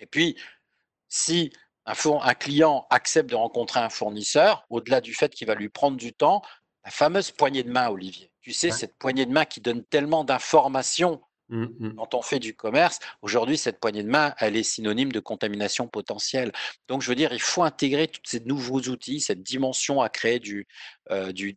[0.00, 0.36] Et puis,
[1.08, 1.52] si
[1.86, 6.12] un, client accepte de rencontrer un fournisseur, au-delà du fait qu'il va lui prendre du
[6.12, 6.42] temps,
[6.84, 8.30] la fameuse poignée de main, Olivier.
[8.40, 11.94] Tu sais, cette poignée de main qui donne tellement d'informations mmh, mmh.
[11.94, 12.98] quand on fait du commerce.
[13.22, 16.52] Aujourd'hui, cette poignée de main, elle est synonyme de contamination potentielle.
[16.88, 20.40] Donc, je veux dire, il faut intégrer tous ces nouveaux outils, cette dimension à créer
[20.40, 20.66] du,
[21.10, 21.56] euh, du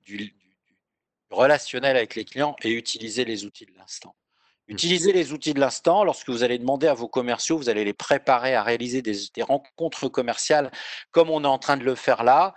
[1.30, 4.16] relationnel avec les clients et utiliser les outils de l'instant.
[4.68, 4.74] Mmh.
[4.74, 6.04] Utilisez les outils de l'instant.
[6.04, 10.10] Lorsque vous allez demander à vos commerciaux, vous allez les préparer à réaliser des, rencontres
[10.10, 10.72] commerciales
[11.12, 12.54] comme on est en train de le faire là.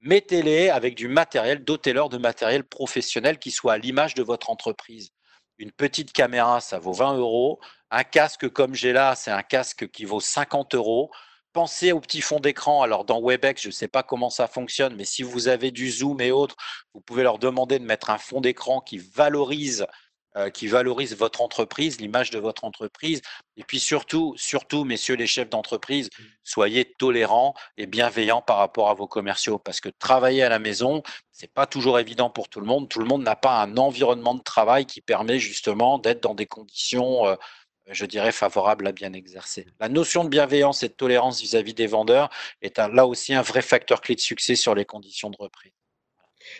[0.00, 5.10] Mettez-les avec du matériel, dotez-leur de matériel professionnel qui soit à l'image de votre entreprise.
[5.58, 7.60] Une petite caméra, ça vaut 20 euros.
[7.92, 11.12] Un casque comme j'ai là, c'est un casque qui vaut 50 euros.
[11.52, 12.82] Pensez au petit fond d'écran.
[12.82, 15.88] Alors dans Webex, je ne sais pas comment ça fonctionne, mais si vous avez du
[15.90, 16.56] Zoom et autres,
[16.94, 19.86] vous pouvez leur demander de mettre un fond d'écran qui valorise
[20.36, 23.20] euh, qui valorise votre entreprise, l'image de votre entreprise.
[23.56, 26.22] Et puis surtout, surtout, messieurs les chefs d'entreprise, mmh.
[26.42, 31.02] soyez tolérants et bienveillants par rapport à vos commerciaux, parce que travailler à la maison,
[31.30, 32.88] c'est pas toujours évident pour tout le monde.
[32.88, 36.46] Tout le monde n'a pas un environnement de travail qui permet justement d'être dans des
[36.46, 37.36] conditions euh,
[37.88, 39.66] je dirais, favorables à bien exercer.
[39.80, 43.62] La notion de bienveillance et de tolérance vis-à-vis des vendeurs est là aussi un vrai
[43.62, 45.72] facteur clé de succès sur les conditions de reprise.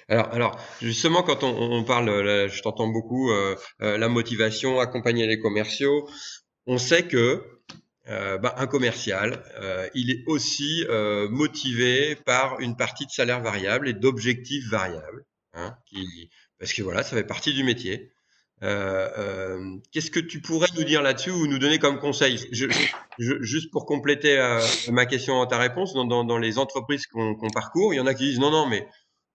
[0.08, 5.38] Alors, justement, quand on, parle, euh, je t'entends beaucoup, euh, euh, la motivation, accompagner les
[5.38, 6.08] commerciaux,
[6.66, 7.42] on sait que
[8.06, 9.42] bah, un commercial,
[9.94, 10.84] il est aussi
[11.30, 15.74] motivé par une partie de salaire variable et d'objectifs variables, hein,
[16.58, 18.12] parce que voilà, ça fait partie du métier.
[18.60, 22.38] Qu'est-ce que tu pourrais nous dire là-dessus ou nous donner comme conseil?
[23.18, 24.36] Juste pour compléter
[24.90, 28.14] ma question à ta réponse, dans, dans les entreprises qu'on parcourt, il y en a
[28.14, 28.86] qui disent non, non, mais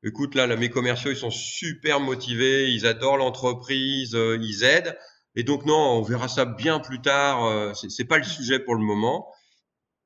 [0.03, 4.97] écoute, là, mes commerciaux, ils sont super motivés, ils adorent l'entreprise, euh, ils aident.
[5.35, 7.45] Et donc, non, on verra ça bien plus tard.
[7.45, 9.31] Euh, c'est pas le sujet pour le moment.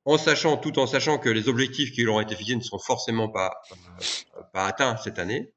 [0.04, 2.78] En sachant, tout en sachant que les objectifs qui leur ont été fixés ne sont
[2.78, 5.52] forcément pas, euh, pas atteints cette année.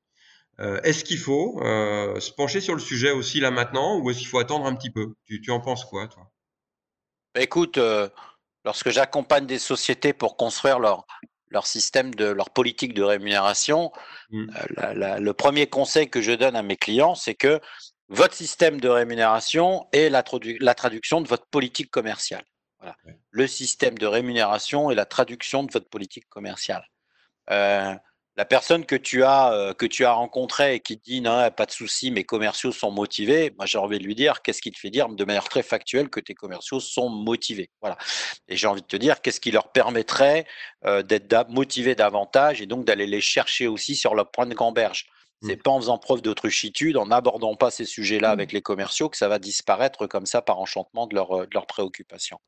[0.60, 4.40] est-ce qu'il faut se pencher sur le sujet aussi là maintenant ou est-ce qu'il faut
[4.40, 5.16] attendre un petit peu?
[5.26, 6.32] Tu, tu, en penses quoi, toi?
[7.34, 7.80] Bah, Écoute,
[8.64, 11.06] lorsque j'accompagne des sociétés pour construire leur,
[11.50, 13.92] leur système de leur politique de rémunération,
[14.30, 14.46] mmh.
[14.80, 17.60] euh, le premier conseil que je donne à mes clients, c'est que
[18.10, 22.44] votre système de rémunération est la, traduction de votre politique commerciale.
[23.32, 26.88] Le système de rémunération est la traduction de votre politique commerciale.
[27.50, 27.96] Euh,
[28.38, 31.66] la personne que tu as euh, que tu as rencontrée et qui dit non pas
[31.66, 34.80] de souci mes commerciaux sont motivés moi j'ai envie de lui dire qu'est-ce qui te
[34.80, 37.70] fait dire de manière très factuelle que tes commerciaux sont motivés?
[37.82, 37.98] Voilà
[38.48, 40.46] et j'ai envie de te dire qu'est-ce qui leur permettrait
[40.86, 45.08] euh, d'être motivés davantage et donc d'aller les chercher aussi sur leur point de gamberge?
[45.42, 45.62] C'est mmh.
[45.62, 48.56] pas en faisant preuve d'autruchitude, en n'abordant pas ces sujets-là avec mmh.
[48.56, 51.68] les commerciaux que ça va disparaître comme ça par enchantement de, leur, euh, de leurs
[51.68, 52.40] préoccupations.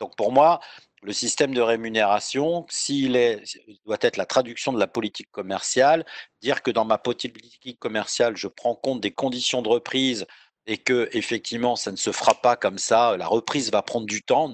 [0.00, 0.60] Donc pour moi,
[1.02, 3.42] le système de rémunération, s'il est,
[3.86, 6.04] doit être la traduction de la politique commerciale,
[6.42, 10.26] dire que dans ma politique commerciale, je prends compte des conditions de reprise
[10.66, 13.16] et que effectivement, ça ne se fera pas comme ça.
[13.16, 14.52] La reprise va prendre du temps.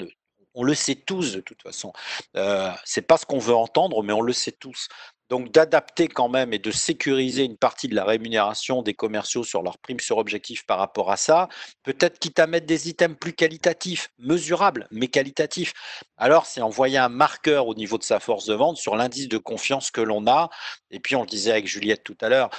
[0.54, 1.92] On le sait tous de toute façon.
[2.36, 4.88] Euh, c'est pas ce qu'on veut entendre, mais on le sait tous.
[5.30, 9.62] Donc d'adapter quand même et de sécuriser une partie de la rémunération des commerciaux sur
[9.62, 11.48] leur prime sur objectif par rapport à ça,
[11.82, 15.72] peut-être quitte à mettre des items plus qualitatifs, mesurables, mais qualitatifs.
[16.16, 19.38] Alors c'est envoyer un marqueur au niveau de sa force de vente sur l'indice de
[19.38, 20.50] confiance que l'on a.
[20.90, 22.50] Et puis on le disait avec Juliette tout à l'heure,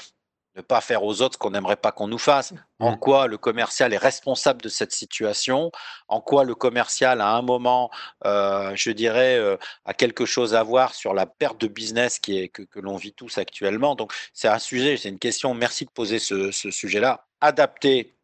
[0.56, 2.54] ne pas faire aux autres ce qu'on n'aimerait pas qu'on nous fasse.
[2.80, 3.00] En mmh.
[3.00, 5.72] quoi le commercial est responsable de cette situation?
[6.08, 7.91] En quoi le commercial, à un moment,
[8.26, 12.38] euh, je dirais, euh, a quelque chose à voir sur la perte de business qui
[12.38, 13.96] est, que, que l'on vit tous actuellement?
[13.96, 15.54] Donc, c'est un sujet, c'est une question.
[15.54, 17.26] Merci de poser ce, ce sujet-là.
[17.41, 18.15] Adapter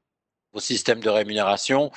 [0.54, 1.92] vos systèmes de rémunération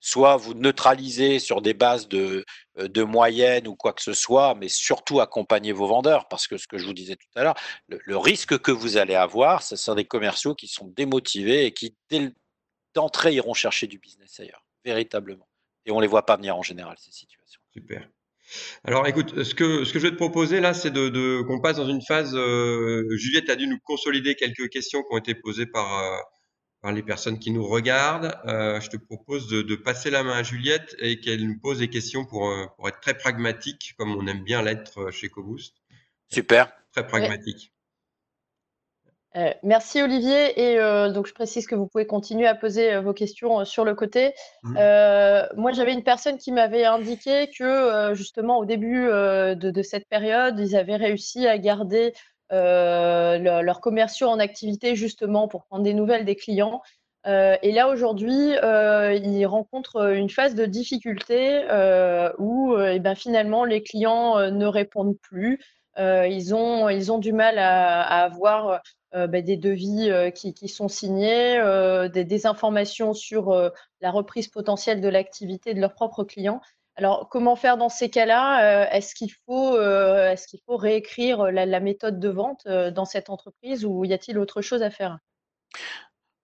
[0.00, 2.44] soit vous neutralisez sur des bases de,
[2.78, 6.66] de moyenne ou quoi que ce soit, mais surtout accompagner vos vendeurs, parce que ce
[6.66, 7.56] que je vous disais tout à l'heure,
[7.88, 11.96] le, risque que vous allez avoir, ce sont des commerciaux qui sont démotivés et qui,
[12.94, 15.48] d'entrée, iront chercher du business ailleurs, véritablement.
[15.86, 17.60] Et on ne les voit pas venir en général, ces situations.
[17.72, 18.08] Super.
[18.84, 21.76] Alors écoute, ce que, ce que je vais te proposer là, c'est de, qu'on passe
[21.76, 22.34] dans une phase.
[22.34, 26.16] Euh, Juliette a dû nous consolider quelques questions qui ont été posées par, euh,
[26.80, 28.34] par les personnes qui nous regardent.
[28.46, 31.88] Euh, je te propose de, passer la main à Juliette et qu'elle nous pose des
[31.88, 35.74] questions pour, euh, pour être très pragmatique, comme on aime bien l'être chez CoBoost.
[36.28, 36.72] Super.
[36.92, 37.72] Très pragmatique.
[39.36, 40.60] Euh, merci Olivier.
[40.60, 43.84] Et euh, donc je précise que vous pouvez continuer à poser euh, vos questions sur
[43.84, 44.32] le côté.
[44.62, 44.74] Mmh.
[45.56, 50.76] moi, j'avais une personne qui m'avait indiqué que justement au début de, cette période, ils
[50.76, 52.12] avaient réussi à garder
[52.50, 56.82] leurs commerciaux en activité justement pour prendre des nouvelles des clients.
[57.26, 61.64] et là aujourd'hui, ils rencontrent une phase de difficulté
[62.38, 65.60] où eh ben, finalement les clients ne répondent plus.
[65.98, 68.80] ils, ont, ils ont du mal à, avoir
[69.14, 75.00] euh, bah, des devis euh, qui, sont signés, euh, des, informations sur la reprise potentielle
[75.00, 76.60] de l'activité de leurs propres clients.
[76.98, 78.90] Alors, comment faire dans ces cas-là?
[78.92, 84.04] Est-ce qu'il faut, est qu'il faut réécrire la, méthode de vente dans cette entreprise ou
[84.04, 85.18] y a-t-il autre chose à faire?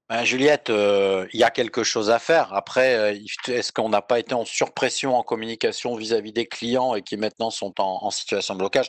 [0.09, 2.55] Ben, Juliette, il y a quelque chose à faire.
[2.55, 7.17] Après, est-ce qu'on n'a pas été en surpression en communication vis-à-vis des clients et qui
[7.17, 8.87] maintenant sont en situation de blocage?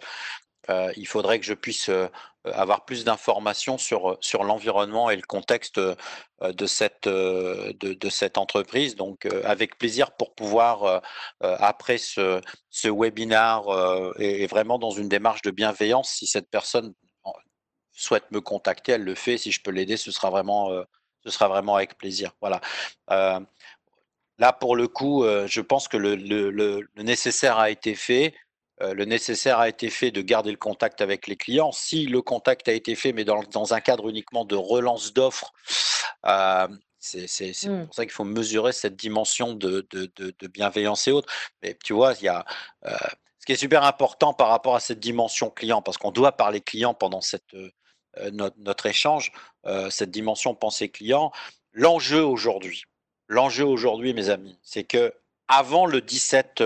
[0.69, 1.89] Il faudrait que je puisse
[2.53, 8.95] avoir plus d'informations sur, sur l'environnement et le contexte de cette, de, cette entreprise.
[8.95, 11.01] Donc, avec plaisir pour pouvoir,
[11.41, 13.63] après ce, ce webinaire,
[14.19, 16.93] et, vraiment dans une démarche de bienveillance, si cette personne
[17.91, 19.37] souhaite me contacter, elle le fait.
[19.37, 20.69] Si je peux l'aider, ce sera vraiment,
[21.23, 22.31] ce sera vraiment avec plaisir.
[22.41, 22.61] Voilà.
[23.09, 28.33] là, pour le coup, je pense que le, le nécessaire a été fait.
[28.81, 31.71] Euh, le nécessaire a été fait de garder le contact avec les clients.
[31.71, 35.53] Si le contact a été fait, mais dans, un cadre uniquement de relance d'offres,
[36.25, 36.67] euh,
[36.99, 37.85] c'est mmh.
[37.85, 39.87] pour ça qu'il faut mesurer cette dimension de,
[40.51, 41.31] bienveillance et autres.
[41.61, 42.45] Mais tu vois, il y a
[42.85, 42.95] euh,
[43.39, 46.61] ce qui est super important par rapport à cette dimension client, parce qu'on doit parler
[46.61, 47.55] client pendant cette,
[48.31, 49.31] notre, notre, échange,
[49.89, 51.31] cette dimension pensée client.
[51.73, 52.83] L'enjeu aujourd'hui,
[53.27, 55.13] l'enjeu aujourd'hui, mes amis, c'est que
[55.47, 56.63] avant le 17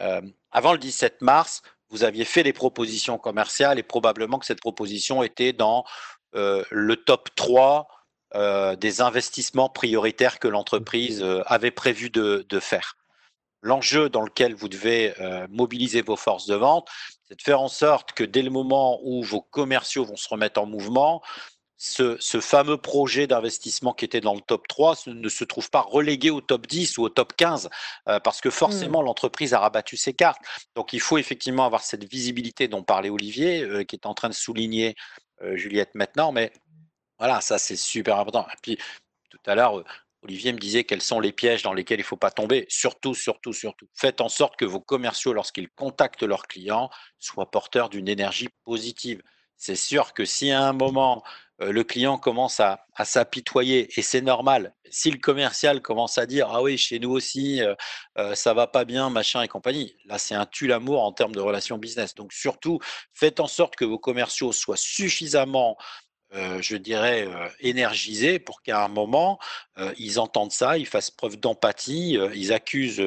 [0.00, 4.60] euh, avant le 17 mars, vous aviez fait les propositions commerciales et probablement que cette
[4.60, 5.84] proposition était dans
[6.34, 7.88] euh, le top 3
[8.34, 12.96] euh, des investissements prioritaires que l'entreprise avait prévu de, faire.
[13.62, 15.14] L'enjeu dans lequel vous devez
[15.50, 16.88] mobiliser vos forces de vente,
[17.26, 20.60] c'est de faire en sorte que dès le moment où vos commerciaux vont se remettre
[20.60, 21.22] en mouvement,
[21.78, 26.30] ce, fameux projet d'investissement qui était dans le top 3 ne se trouve pas relégué
[26.30, 27.70] au top 10 ou au top 15
[28.08, 29.06] euh, parce que forcément mmh.
[29.06, 30.42] l'entreprise a rabattu ses cartes.
[30.74, 34.28] Donc il faut effectivement avoir cette visibilité dont parlait Olivier, euh, qui est en train
[34.28, 34.96] de souligner
[35.42, 36.52] euh, Juliette maintenant, mais
[37.18, 38.46] voilà, ça c'est super important.
[38.52, 38.78] Et puis
[39.30, 39.84] tout à l'heure,
[40.22, 42.66] Olivier me disait quels sont les pièges dans lesquels il ne faut pas tomber.
[42.68, 47.88] Surtout, surtout, surtout, faites en sorte que vos commerciaux, lorsqu'ils contactent leurs clients, soient porteurs
[47.88, 49.22] d'une énergie positive.
[49.56, 51.22] C'est sûr que si à un moment
[51.60, 54.74] le client commence à, s'apitoyer et c'est normal.
[54.90, 57.74] Si le commercial commence à dire ah oui chez nous aussi euh,
[58.18, 61.34] euh, ça va pas bien machin et compagnie, là c'est un tue l'amour en termes
[61.34, 62.14] de relations business.
[62.14, 62.80] Donc surtout
[63.12, 65.76] faites en sorte que vos commerciaux soient suffisamment
[66.60, 67.26] je dirais,
[67.60, 69.38] énergisés pour qu'à un moment,
[69.96, 73.02] ils entendent ça, ils fassent preuve d'empathie, ils accusent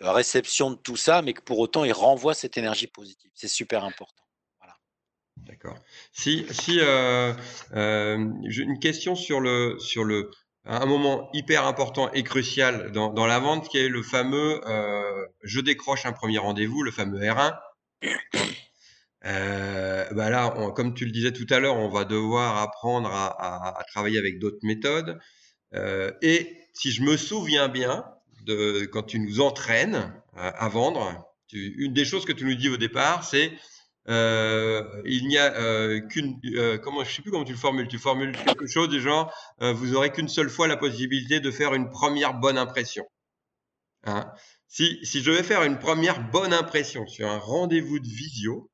[0.00, 3.30] réception de tout ça, mais que pour autant, ils renvoient cette énergie positive.
[3.32, 4.23] C'est super important.
[5.46, 5.76] D'accord.
[6.12, 7.32] Si, si euh,
[7.74, 10.30] euh, une question sur le, sur le,
[10.64, 15.26] un moment hyper important et crucial dans, dans la vente, qui est le fameux euh,
[15.42, 17.54] je décroche un premier rendez-vous, le fameux R1.
[19.26, 23.82] Euh, bah là, comme tu le disais tout à l'heure, on va devoir apprendre à,
[23.88, 25.18] travailler avec d'autres méthodes.
[25.74, 28.04] Euh, et si je me souviens bien
[28.42, 32.68] de quand tu nous entraînes à vendre, tu, une des choses que tu nous dis
[32.68, 33.52] au départ, c'est euh,
[34.06, 37.88] il n'y a euh, qu'une euh, comment je sais plus comment tu le formules.
[37.88, 41.74] Tu formules quelque chose du genre vous aurez qu'une seule fois la possibilité de faire
[41.74, 43.06] une première bonne impression.
[44.04, 44.30] Hein.
[44.68, 48.70] Si, si je vais faire une première bonne impression sur un rendez-vous de visio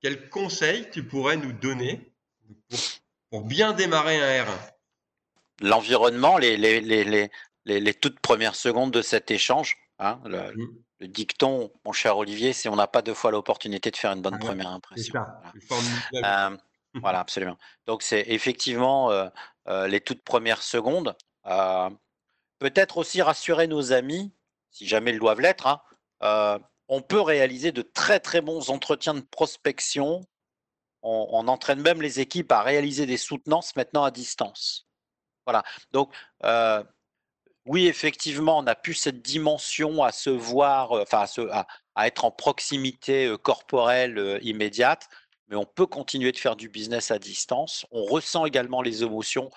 [0.00, 2.14] quel conseil tu pourrais nous donner
[3.30, 4.58] pour, bien démarrer un R1
[5.60, 7.30] l'environnement les les, les, les,
[7.80, 12.52] les, toutes premières secondes de cet échange hein, le, mmh le dicton, mon cher Olivier,
[12.52, 15.14] c'est on n'a pas deux fois l'opportunité de faire une bonne ah première impression.
[16.10, 16.50] Voilà.
[16.50, 16.56] Euh,
[16.94, 17.20] voilà.
[17.20, 17.56] absolument.
[17.86, 19.28] Donc c'est effectivement euh,
[19.68, 21.16] euh, les toutes premières secondes.
[22.58, 24.30] Peut-être aussi rassurer nos amis,
[24.70, 25.66] si jamais ils doivent l'être.
[26.20, 30.20] Hein, on peut réaliser de très très bons entretiens de prospection.
[31.02, 34.86] On, on, entraîne même les équipes à réaliser des soutenances maintenant à distance.
[35.46, 35.62] Voilà.
[35.92, 36.12] Donc
[37.66, 41.26] oui, effectivement, on a pu cette dimension à se voir, euh, enfin
[41.94, 45.08] à, être en proximité euh, corporelle euh, immédiate,
[45.48, 47.86] mais on peut continuer de faire du business à distance.
[47.90, 49.50] On ressent également les émotions.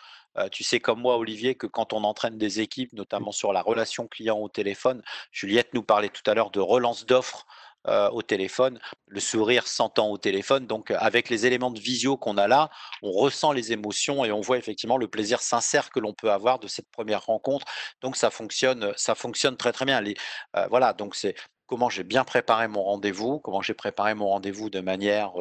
[0.51, 4.07] tu sais comme moi, Olivier, que quand on entraîne des équipes, notamment sur la relation
[4.07, 7.45] client au téléphone, Juliette nous parlait tout à l'heure de relance d'offres.
[7.86, 10.67] Au téléphone, le sourire s'entend au téléphone.
[10.67, 12.69] Donc, avec les éléments de visio qu'on a là,
[13.01, 16.59] on ressent les émotions et on voit effectivement le plaisir sincère que l'on peut avoir
[16.59, 17.65] de cette première rencontre.
[18.01, 20.01] Donc, ça fonctionne, ça fonctionne très très bien.
[20.69, 21.36] Voilà, donc c'est
[21.67, 25.34] comment j'ai bien préparé mon rendez-vous, comment j'ai préparé mon rendez-vous de manière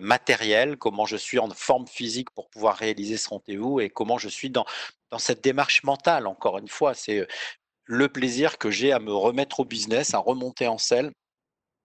[0.00, 4.28] matérielle, comment je suis en forme physique pour pouvoir réaliser ce rendez-vous et comment je
[4.28, 4.64] suis dans
[5.18, 6.26] cette démarche mentale.
[6.26, 7.26] Encore une fois, c'est
[7.84, 11.12] le plaisir que j'ai à me remettre au business, à remonter en selle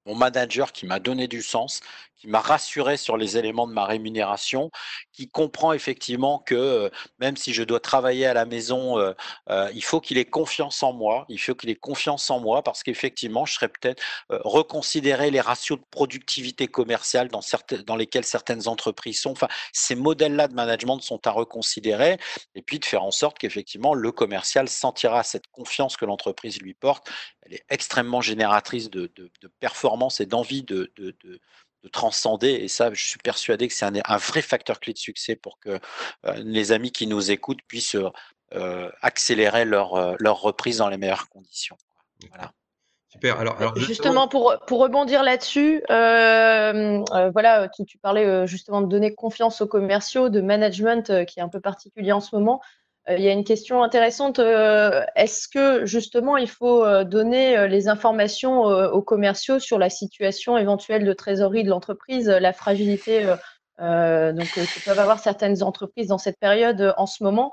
[0.05, 1.81] mon manager qui m'a donné du sens,
[2.21, 4.69] qui m'a rassuré sur les éléments de ma rémunération,
[5.11, 9.13] qui comprend effectivement que euh, même si je dois travailler à la maison, euh,
[9.49, 11.25] euh, il faut qu'il ait confiance en moi.
[11.29, 15.79] Il faut qu'il ait confiance en moi parce qu'effectivement, je serais peut-être reconsidérer les ratios
[15.79, 19.31] de productivité commerciale dans, certaines, dans lesquels certaines entreprises sont.
[19.31, 22.19] Enfin, ces modèles-là de management sont à reconsidérer
[22.53, 26.75] et puis de faire en sorte qu'effectivement le commercial sentira cette confiance que l'entreprise lui
[26.75, 27.09] porte.
[27.41, 29.11] Elle est extrêmement génératrice de,
[29.59, 31.15] performance et d'envie de de
[31.89, 32.49] transcender.
[32.49, 35.79] Et ça, je suis persuadé que c'est un, vrai facteur clé de succès pour que
[36.25, 37.97] euh, les amis qui nous écoutent puissent
[38.53, 41.77] euh, accélérer leur, euh, leur reprise dans les meilleures conditions.
[42.29, 42.51] Voilà.
[43.09, 43.39] Super.
[43.39, 49.67] Alors, justement, pour, pour rebondir là-dessus, voilà, tu, tu parlais justement de donner confiance aux
[49.67, 52.61] commerciaux, de management qui est un peu particulier en ce moment.
[53.09, 54.39] Euh, il y a une question intéressante.
[54.39, 60.57] Euh, est-ce que justement il faut euh, donner les informations aux commerciaux sur la situation
[60.57, 63.23] éventuelle de trésorerie de l'entreprise, la fragilité
[63.79, 67.51] donc, que peuvent avoir certaines entreprises dans cette période en ce moment,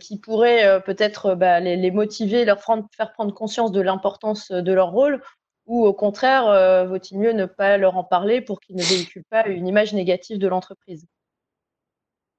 [0.00, 5.22] qui pourrait peut-être bah, les, motiver, leur faire prendre conscience de l'importance de leur rôle,
[5.66, 9.46] ou au contraire, vaut-il mieux ne pas leur en parler pour qu'ils ne véhiculent pas
[9.46, 11.06] une image négative de l'entreprise?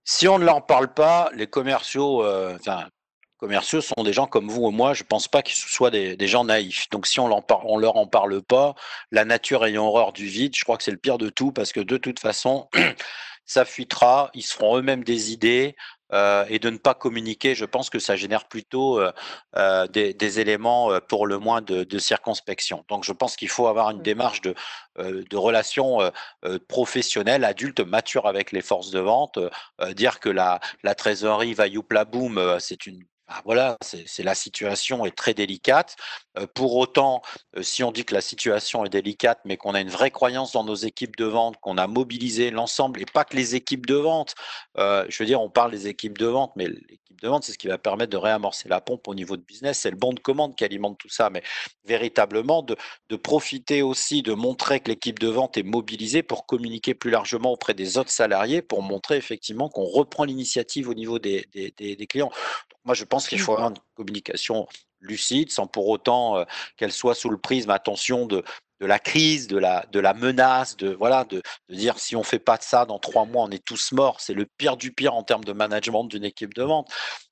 [0.10, 2.58] Si on ne leur parle pas, les commerciaux, euh,
[3.36, 4.93] commerciaux sont des gens comme vous ou moi.
[4.93, 6.89] Je ne pense pas qu'ils soient des, gens naïfs.
[6.91, 8.74] Donc, si on ne leur en parle pas,
[9.12, 11.74] la nature ayant horreur du vide, je crois que c'est le pire de tout parce
[11.74, 12.70] que de toute façon,
[13.45, 14.32] ça fuitera.
[14.34, 15.76] Ils se feront eux-mêmes des idées.
[16.14, 19.12] Euh, et de ne pas communiquer, je pense que ça génère plutôt euh,
[19.58, 22.86] euh, des, éléments pour le moins de, circonspection.
[22.89, 24.03] Donc je pense qu'il faut avoir une mmh.
[24.03, 24.55] démarche de,
[24.97, 25.99] de relations
[26.68, 29.39] professionnelles, adultes, matures avec les forces de vente.
[29.95, 33.03] dire que la, la trésorerie va youpla boom, c'est une
[33.43, 35.95] voilà, c'est la situation est très délicate.
[36.53, 37.21] pour autant,
[37.61, 40.63] si on dit que la situation est délicate, mais qu'on a une vraie croyance dans
[40.63, 44.36] nos équipes de vente, qu'on a mobilisé l'ensemble, et pas que les équipes de vente,
[44.78, 47.57] je veux dire, on parle des équipes de vente, mais l'équipe de vente, c'est ce
[47.57, 50.19] qui va permettre de réamorcer la pompe au niveau de business, c'est le bon de
[50.19, 51.43] commande qui alimente tout ça, mais
[51.86, 52.75] véritablement de,
[53.17, 57.73] profiter aussi, de montrer que l'équipe de vente est mobilisée pour communiquer plus largement auprès
[57.73, 61.45] des autres salariés, pour montrer effectivement qu'on reprend l'initiative au niveau des
[62.09, 62.32] clients.
[62.88, 64.65] Moi, je pense qu'il faut avoir une communication
[65.01, 66.45] lucide, sans pour autant euh,
[66.77, 68.45] qu'elle soit sous le prisme, attention, de,
[68.79, 72.19] de la crise, de la, de la menace, de, voilà, de, de dire si on
[72.19, 74.21] ne fait pas de ça, dans trois mois, on est tous morts.
[74.21, 76.89] C'est le pire du pire en termes de management d'une équipe de vente.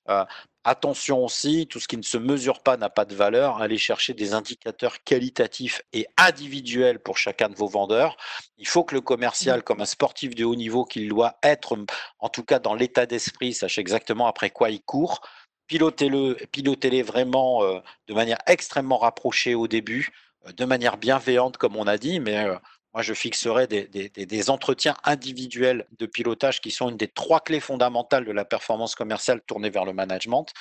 [0.09, 0.25] Euh,
[0.65, 3.61] attention aussi, tout ce qui ne se mesure pas n'a pas de valeur.
[3.61, 8.17] Allez chercher des indicateurs qualitatifs et individuels pour chacun de vos vendeurs.
[8.57, 11.77] Il faut que le commercial, comme un sportif de haut niveau qu'il doit être,
[12.19, 15.21] en tout cas dans l'état d'esprit, sache exactement après quoi il court
[15.67, 20.09] pilotez-le, pilotez-les vraiment euh, de manière extrêmement rapprochée au début,
[20.47, 22.55] euh, de manière bienveillante, comme on a dit, mais euh,
[22.93, 28.23] moi, je fixerai des, entretiens individuels de pilotage qui sont une des trois clés fondamentales
[28.23, 30.53] de la performance commerciale tournée vers le management.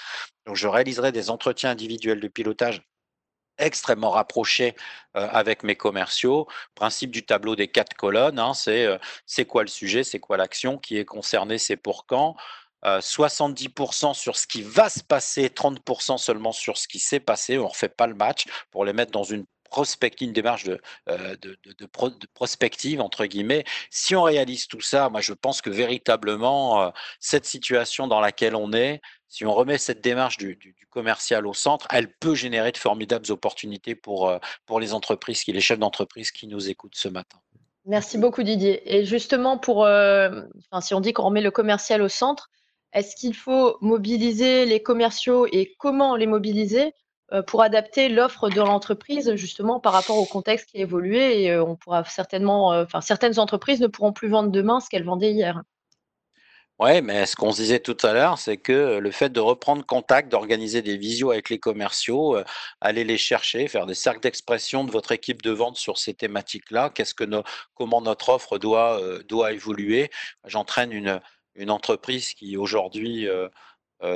[0.47, 2.83] Donc, je réaliserai des entretiens individuels de pilotage
[3.57, 4.75] extrêmement rapprochés
[5.13, 6.49] avec mes commerciaux.
[6.75, 8.89] Principe du tableau des quatre colonnes, hein, c'est
[9.27, 12.35] c'est quoi le sujet, c'est quoi l'action, qui est concerné, c'est pour quand.
[12.85, 17.59] 70% euh, sur ce qui va se passer, 30% seulement sur ce qui s'est passé.
[17.59, 21.37] On ne refait pas le match pour les mettre dans une prospective, démarche de, euh,
[21.41, 21.87] de,
[22.35, 23.65] prospective, entre guillemets.
[23.91, 28.55] Si on réalise tout ça, moi je pense que véritablement, euh, cette situation dans laquelle
[28.55, 30.59] on est, si on remet cette démarche du,
[30.91, 34.33] commercial au centre, elle peut générer de formidables opportunités pour,
[34.65, 37.39] pour les entreprises, qui, les chefs d'entreprise qui nous écoutent ce matin.
[37.85, 38.97] Merci beaucoup Didier.
[38.97, 39.89] Et justement, pour,
[40.81, 42.49] si on dit qu'on remet le commercial au centre,
[42.95, 46.95] est-ce qu'il faut mobiliser les commerciaux et comment les mobiliser
[47.33, 51.51] euh, pour adapter l'offre de l'entreprise justement par rapport au contexte qui a évolué et
[51.51, 55.05] euh, on pourra certainement, euh, enfin certaines entreprises ne pourront plus vendre demain ce qu'elles
[55.05, 55.63] vendaient hier?
[56.79, 59.87] Oui, mais ce qu'on se disait tout à l'heure, c'est que le fait de reprendre
[59.87, 62.37] contact, d'organiser des visios avec les commerciaux,
[62.81, 66.91] aller les chercher, faire des cercles d'expression de votre équipe de vente sur ces thématiques-là,
[66.91, 67.25] qu'est-ce que
[67.75, 70.11] comment notre offre doit, doit évoluer.
[70.47, 71.21] J'entraîne une,
[71.55, 73.49] une entreprise qui aujourd'hui euh,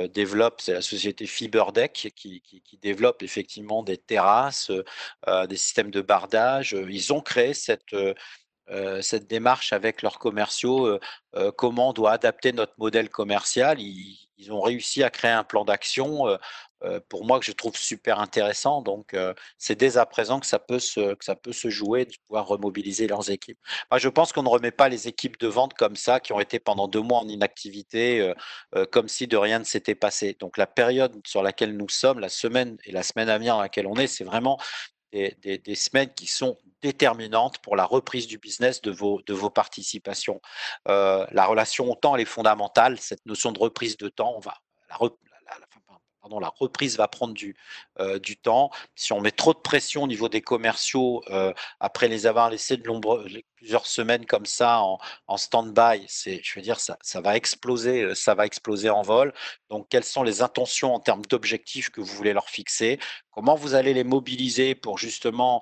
[0.09, 2.43] développe, c'est la société Fiberdeck qui,
[2.81, 4.71] développe effectivement des terrasses,
[5.47, 6.73] des systèmes de bardage.
[6.73, 7.95] Ils ont créé cette,
[9.01, 10.99] cette démarche avec leurs commerciaux,
[11.57, 13.79] comment doit adapter notre modèle commercial.
[13.79, 16.37] Ils ont réussi à créer un plan d'action
[17.09, 18.81] pour moi que je trouve super intéressant.
[18.81, 19.15] Donc,
[19.57, 23.59] c'est dès à présent que ça peut se, jouer, de pouvoir remobiliser leurs équipes.
[23.91, 26.39] Moi, je pense qu'on ne remet pas les équipes de vente comme ça, qui ont
[26.39, 28.33] été pendant deux mois en inactivité,
[28.91, 30.35] comme si de rien ne s'était passé.
[30.39, 33.61] Donc, la période sur laquelle nous sommes, la semaine et la semaine à venir dans
[33.61, 34.57] laquelle on est, c'est vraiment
[35.11, 40.41] des, semaines qui sont déterminantes pour la reprise du business de vos, participations.
[40.85, 42.99] la relation au temps, elle est fondamentale.
[42.99, 44.55] Cette notion de reprise de temps, on va
[46.21, 47.55] pardon, la reprise va prendre du,
[47.99, 48.71] euh, du temps.
[48.95, 52.77] Si on met trop de pression au niveau des commerciaux, euh, après les avoir laissés
[52.77, 52.83] de
[53.59, 54.81] plusieurs semaines comme ça
[55.27, 59.33] en, stand-by, je veux dire, ça, va exploser, euh, ça va exploser en vol.
[59.69, 62.99] Donc, quelles sont les intentions en termes d'objectifs que vous voulez leur fixer?
[63.31, 65.61] Comment vous allez les mobiliser pour justement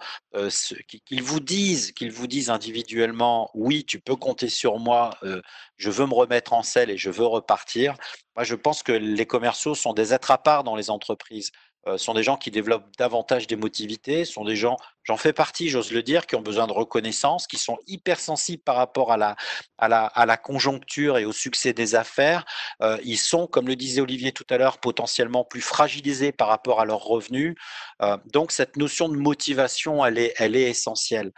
[1.06, 5.12] qu'ils vous disent, qu'ils vous disent individuellement, oui, tu peux compter sur moi,
[5.76, 7.96] je veux me remettre en selle et je veux repartir.
[8.36, 11.52] Moi, je pense que les commerciaux sont des êtres à part dans les entreprises.
[11.88, 15.92] Euh, sont des gens qui développent davantage d'émotivité, sont des gens, j'en fais partie, j'ose
[15.92, 19.36] le dire, qui ont besoin de reconnaissance, qui sont hypersensibles par rapport à la,
[19.78, 22.46] à la, à la conjoncture et au succès des affaires.
[22.82, 26.82] Euh, ils sont, comme le disait Olivier tout à l'heure, potentiellement plus fragilisés par rapport
[26.82, 27.56] à leurs revenus.
[28.02, 31.32] Euh, donc cette notion de motivation, elle est, elle est essentielle.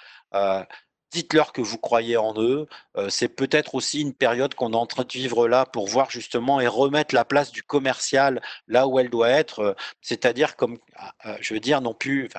[1.12, 2.68] Dites-leur que vous croyez en eux.
[2.96, 6.12] Euh, c'est peut-être aussi une période qu'on est en train de vivre là pour voir
[6.12, 10.78] justement et remettre la place du commercial là où elle doit être, euh, c'est-à-dire comme,
[10.96, 12.30] ah, euh, je veux dire, non plus,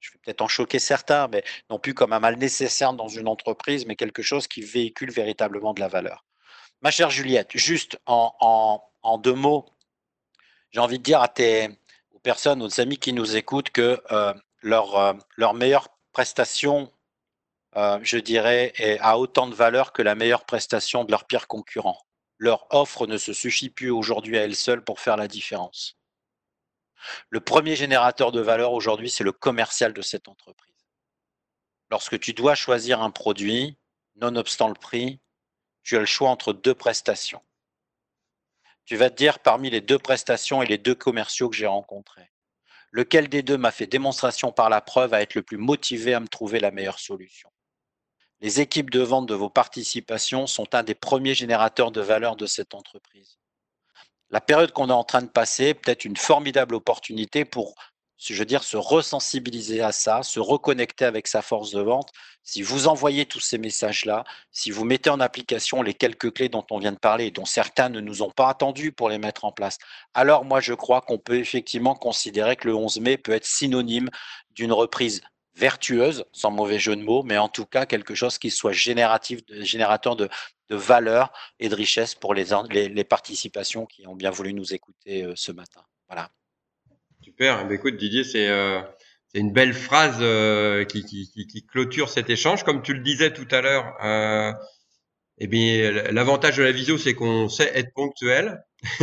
[0.00, 3.28] je vais peut-être en choquer certains, mais non plus comme un mal nécessaire dans une
[3.28, 6.24] entreprise, mais quelque chose qui véhicule véritablement de la valeur.
[6.82, 8.82] Ma chère Juliette, juste en,
[9.18, 9.66] deux mots,
[10.72, 11.68] j'ai envie de dire à tes
[12.12, 14.02] aux personnes, aux amis qui nous écoutent que
[14.62, 16.90] leur meilleure prestation
[17.76, 22.04] euh, je dirais, a autant de valeur que la meilleure prestation de leur pire concurrent.
[22.38, 25.96] Leur offre ne se suffit plus aujourd'hui à elle seule pour faire la différence.
[27.28, 30.88] Le premier générateur de valeur aujourd'hui, c'est le commercial de cette entreprise.
[31.90, 33.78] Lorsque tu dois choisir un produit,
[34.16, 35.20] nonobstant le prix,
[35.82, 37.42] tu as le choix entre deux prestations.
[38.84, 42.32] Tu vas te dire parmi les deux prestations et les deux commerciaux que j'ai rencontrés,
[42.90, 46.20] lequel des deux m'a fait démonstration par la preuve à être le plus motivé à
[46.20, 47.50] me trouver la meilleure solution?
[48.42, 52.46] Les équipes de vente de vos participations sont un des premiers générateurs de valeur de
[52.46, 53.38] cette entreprise.
[54.30, 57.74] La période qu'on est en train de passer est peut-être une formidable opportunité pour,
[58.16, 62.12] je veux dire, se resensibiliser à ça, se reconnecter avec sa force de vente.
[62.42, 66.64] Si vous envoyez tous ces messages-là, si vous mettez en application les quelques clés dont
[66.70, 69.44] on vient de parler et dont certains ne nous ont pas attendus pour les mettre
[69.44, 69.76] en place,
[70.14, 74.08] alors moi je crois qu'on peut effectivement considérer que le 11 mai peut être synonyme
[74.52, 75.20] d'une reprise
[75.54, 79.40] vertueuse, sans mauvais jeu de mots, mais en tout cas quelque chose qui soit génératif,
[79.48, 80.28] générateur de,
[80.68, 85.24] de valeur et de richesse pour les, les, participations qui ont bien voulu nous écouter
[85.24, 85.82] euh, ce matin.
[86.08, 86.30] Voilà.
[87.22, 87.66] Super.
[87.66, 88.80] Ben, écoute, Didier, c'est euh,
[89.34, 92.64] une belle phrase euh, qui, qui, qui, clôture cet échange.
[92.64, 94.52] Comme tu le disais tout à l'heure, euh,
[95.38, 98.62] eh bien, l'avantage de la visio, c'est qu'on sait être ponctuel.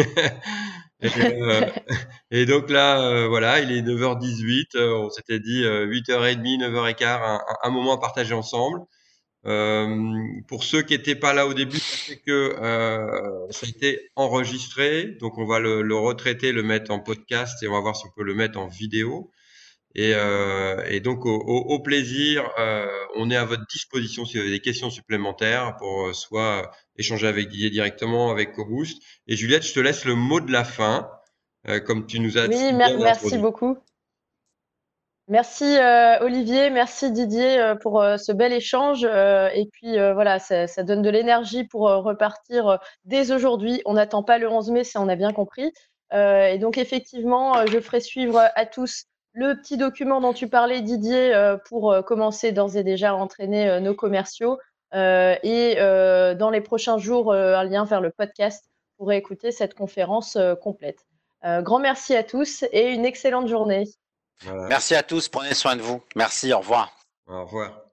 [1.03, 1.69] Euh,
[2.31, 4.75] et, donc là, euh, voilà, il est 9h18.
[4.75, 8.79] Euh, on s'était dit 8h30, 9h15, un, un, moment à partager ensemble.
[10.47, 12.55] pour ceux qui n'étaient pas là au début, c'est que
[13.51, 15.15] ça a été enregistré.
[15.19, 18.05] Donc on va le, le, retraiter, le mettre en podcast et on va voir si
[18.07, 19.31] on peut le mettre en vidéo.
[19.97, 22.85] Et, euh, et donc, au, au, plaisir, euh,
[23.15, 27.27] on est à votre disposition si vous avez des questions supplémentaires pour euh, soit échanger
[27.27, 29.01] avec Didier directement, avec CoBoost.
[29.25, 31.09] Et Juliette, je te laisse le mot de la fin,
[31.85, 32.63] comme tu nous as oui, dit.
[32.63, 33.75] Oui, merci beaucoup.
[35.29, 39.03] Merci euh, Olivier, merci Didier euh, pour ce bel échange.
[39.03, 43.81] et puis voilà, ça, ça, donne de l'énergie pour repartir dès aujourd'hui.
[43.85, 45.73] On n'attend pas le 11 mai, ça on a bien compris.
[46.13, 51.33] et donc effectivement, je ferai suivre à tous le petit document dont tu parlais, Didier,
[51.35, 54.57] euh, pour euh, commencer d'ores et déjà à entraîner euh, nos commerciaux.
[54.93, 58.65] et dans les prochains jours, un lien vers le podcast
[58.97, 61.05] pour écouter cette conférence complète.
[61.43, 63.83] grand merci à tous et une excellente journée.
[64.69, 65.27] Merci à tous.
[65.27, 66.01] Prenez soin de vous.
[66.15, 66.53] Merci.
[66.53, 66.89] Au revoir.
[67.27, 67.86] Au revoir.